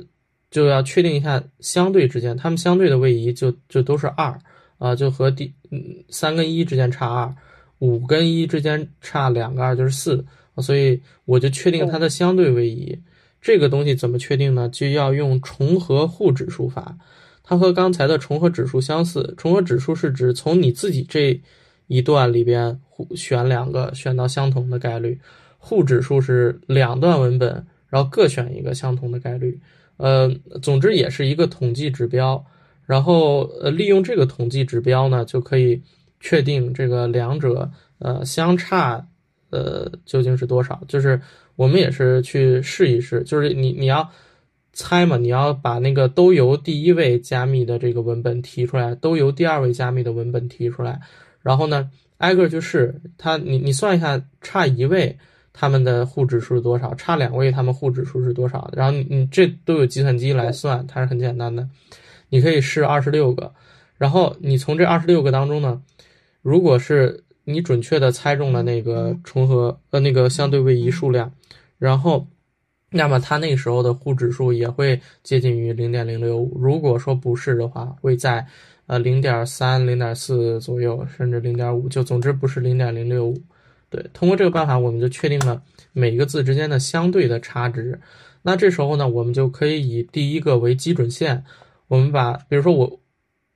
[0.49, 4.37] 就要确定一下相对之间，它们相对的位移就就都是二
[4.81, 5.79] 啊，就和第嗯
[6.09, 7.35] 三跟一之间差二，
[7.77, 10.25] 五跟一之间差两个二就是四，
[10.57, 12.97] 所以我就确定它的相对位移。
[13.39, 14.67] 这个东西怎么确定呢？
[14.69, 16.97] 就要用重合互指数法，
[17.43, 19.35] 它和刚才的重合指数相似。
[19.37, 21.39] 重合指数是指从你自己这。
[21.87, 22.79] 一段里边
[23.17, 25.19] 选两个，选到相同的概率。
[25.57, 29.59] 互指数是两段文本，然后各选一个相同的概率。
[29.97, 32.41] 呃，总之也是一个统计指标。
[32.91, 35.81] 然后呃，利用这个统计指标呢，就可以
[36.19, 39.07] 确定这个两者呃相差
[39.49, 40.81] 呃究竟是多少。
[40.89, 41.21] 就是
[41.55, 44.09] 我们也是去试一试，就是你你要
[44.73, 50.99] 猜嘛，你要把那个都由第一位加密的这个文本提出来，都由第二位加密的文本提出来。
[51.41, 55.17] 然后呢，挨个去试它，你你算一下，差一位
[55.53, 56.93] 他们的互指数是多少？
[56.95, 58.69] 差两位他们互指数是多少？
[58.75, 61.65] 然后你你这都有计算机来算，它是很简单的。
[62.31, 63.53] 你可以试二十六个，
[63.99, 65.79] 然后你从这二十六个当中呢，
[66.41, 71.31] 如果是你准确的猜中了那个重合呃那个相对位移数量，
[71.77, 72.25] 然后
[72.89, 76.57] 那么它那时候的互指数也会接近于零点零六五。
[76.59, 78.47] 如果说不是的话，会在。
[78.87, 83.41] 呃，零点三、零点四左右，甚至零点五，就总之不是零点零六五。
[83.89, 85.61] 对，通过这个办法，我们就确定了
[85.93, 88.01] 每一个字之间的相对的差值。
[88.41, 91.45] 那这时候呢，我们就可以以第一个为基准线，
[91.91, 93.01] 我们把，比如说我，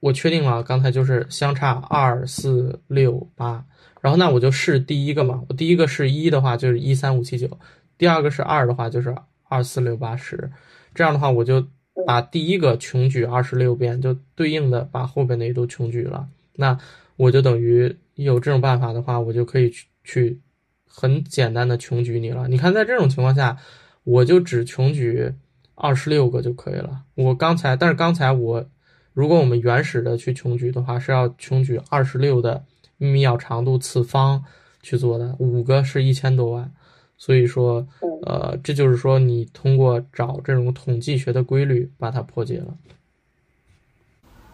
[0.02, 3.64] 我确定了刚才就是相差二四六八，
[4.02, 7.50] 然后那我就试第一个嘛，我第一个是一的话就是一三五七九，
[7.98, 9.16] 第二个是二的话就是
[9.48, 10.52] 二四六八十，
[10.94, 11.66] 这样的话我就
[12.06, 16.28] 把第一个穷举二十六遍，就对应的把后边的也都穷举了。
[16.56, 16.78] 那
[17.16, 20.42] 我就等于有这种办法的话，我就可以去去
[20.86, 22.50] 很简单的穷举你了。
[22.50, 23.58] 你看，在这种情况下，
[24.04, 25.34] 我就只穷举
[25.76, 27.04] 二十六个就可以了。
[27.14, 28.66] 我刚才，但是刚才我，
[29.14, 32.64] 如果我们原始的去穷举的话，是要穷举二十六的
[32.98, 34.44] 密钥长度次方
[34.82, 36.72] 去做的，五个是一千多万。
[37.18, 37.88] 所以说，
[38.26, 42.78] 呃，这就是说，你通过找这种统计学的规律，把它破解了。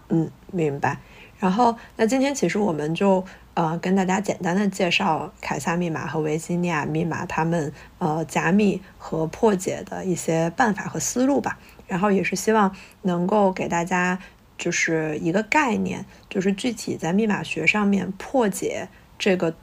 [0.10, 1.00] 嗯，明白。
[1.42, 11.58] 然后，那今天其实我们就呃跟大家简单的介绍凯撒密码和维吉尼亚密码他们呃加密和破解的一些办法和思路吧。
[11.88, 14.20] 然后也是希望能够给大家
[14.56, 18.88] 就是一个概念，就是具体在密码学上面破解
[19.18, 19.56] 这个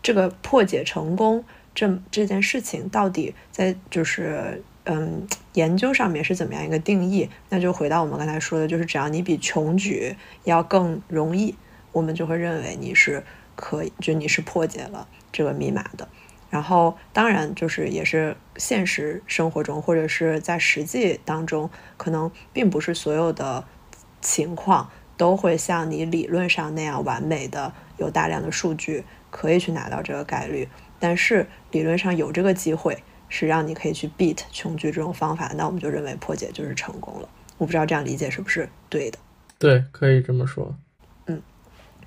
[0.00, 1.44] 这个破解成功。
[1.74, 7.28] 这这件事情到底在就是嗯研究上面是怎么样一个定义？
[7.48, 11.54] 那就回到我们刚才说的，就是只要你比穷举要更容易，
[11.92, 13.22] 我们就会认为你是
[13.54, 16.08] 可以，就你是破解了这个密码的。
[16.50, 21.68] 然后当然就是也是现实生活中或者是在实际当中，
[21.98, 23.64] 可能并不是所有的
[24.22, 30.66] 情况都会像你理论上那样完美的有大量的数据可以去拿到这个概率。
[30.98, 37.28] 但是理论上有这个机会是让你可以去 beat 穷举这种方法，那我们就认为破解就是成功了。
[37.56, 39.18] 我不知道这样理解是不是对的？
[39.58, 40.74] 对，可以这么说。
[41.26, 41.42] 嗯，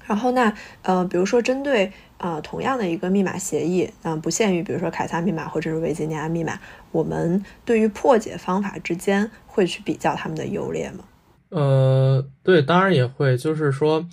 [0.05, 6.59] 然后那呃，比如说针对啊同样的一个密码协议，嗯，不限于比如说凯撒密码或者是维吉尼亚密码，
[6.91, 11.03] 我们对于破解方法之间会去比较它们的优劣吗？
[11.49, 14.05] 呃，对，当然也会，就是说。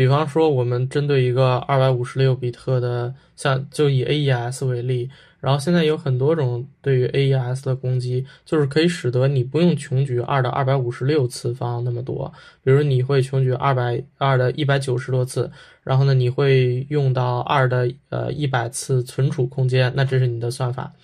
[0.00, 5.10] 比方说，我们针对一个二百五十六比特的，像就以 AES 为例，
[5.40, 12.32] 然后现在有很多种对于 AES 的攻击，就是可以使得你不用穷举二的二百五十六次方那么多，
[12.64, 15.50] 比如你会穷举二百二的一百九十多次，
[15.84, 20.94] 然后呢，你会用到二的呃一百次存储空间，那这是你的算法。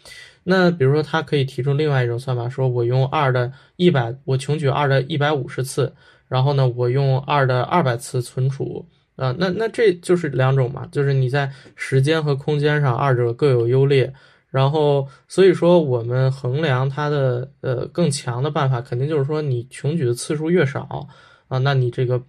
[0.44, 5.92] 那比如说，它可以提出另外一种算法，说我用二的一百，我穷举二的一百五十次。
[6.28, 8.84] 然后呢，我用二的二百次存储，
[9.14, 14.12] 啊，那那这就是两种嘛，就是你在时间和空间上二者各有优劣，
[14.50, 21.06] 然后所以说我们衡量它的呃更强的办法，肯定就是说你穷举的次数越少
[21.46, 22.20] 啊，那你这个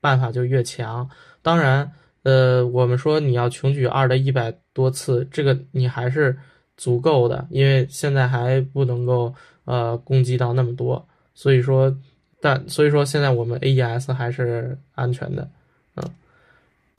[0.00, 1.06] 办法就越强。
[1.42, 1.92] 当然，
[2.22, 6.34] 呃，我们说你要穷举二的一百多次，这个你还是
[6.78, 9.34] 足够的，因为现在还不能够
[9.66, 11.94] 呃攻击到那么多，所以说。
[12.40, 15.48] 但所以说，现在我们 AES 还是安全的，
[15.96, 16.04] 嗯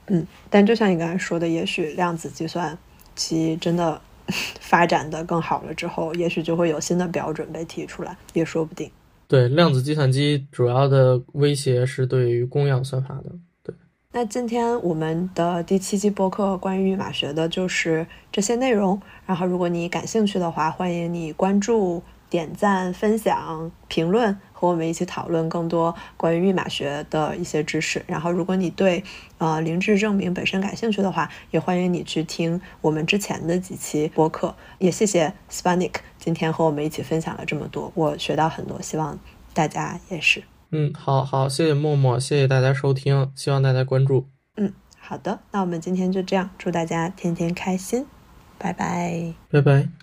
[0.07, 0.27] 嗯。
[0.49, 2.75] 但就像你刚才说的，也许量子计算
[3.13, 4.01] 机真的
[4.59, 8.91] 发展的更好了之后，也许就会有新的标准被提出来，也说不定。
[9.27, 13.25] 对，量子计算机主要的威胁是对于公钥算法的。
[13.61, 13.75] 对。
[14.11, 18.99] 那今天我们的第七期播客关于密码学的就是这些内容。
[19.25, 22.01] 然后，如果你感兴趣的话，欢迎你关注。
[22.29, 28.03] 点赞、分享、评论，和我们一起讨论更多关于密码学的一些知识。
[28.07, 29.03] 然后，如果你对
[29.37, 34.55] 呃零智证明本身感兴趣的话，也欢迎你去听我们之前的几期播客。
[34.79, 39.19] 也谢谢 Spanik 今天和我们一起分享了这么多，我学到很多，希望
[39.53, 40.41] 大家也是。
[40.71, 44.27] 嗯，好好，谢谢默默，谢谢大家收听，希望大家关注。
[44.55, 48.07] 嗯，好的，那我们今天就这样，祝大家天天开心，
[48.57, 49.96] 拜拜，拜拜。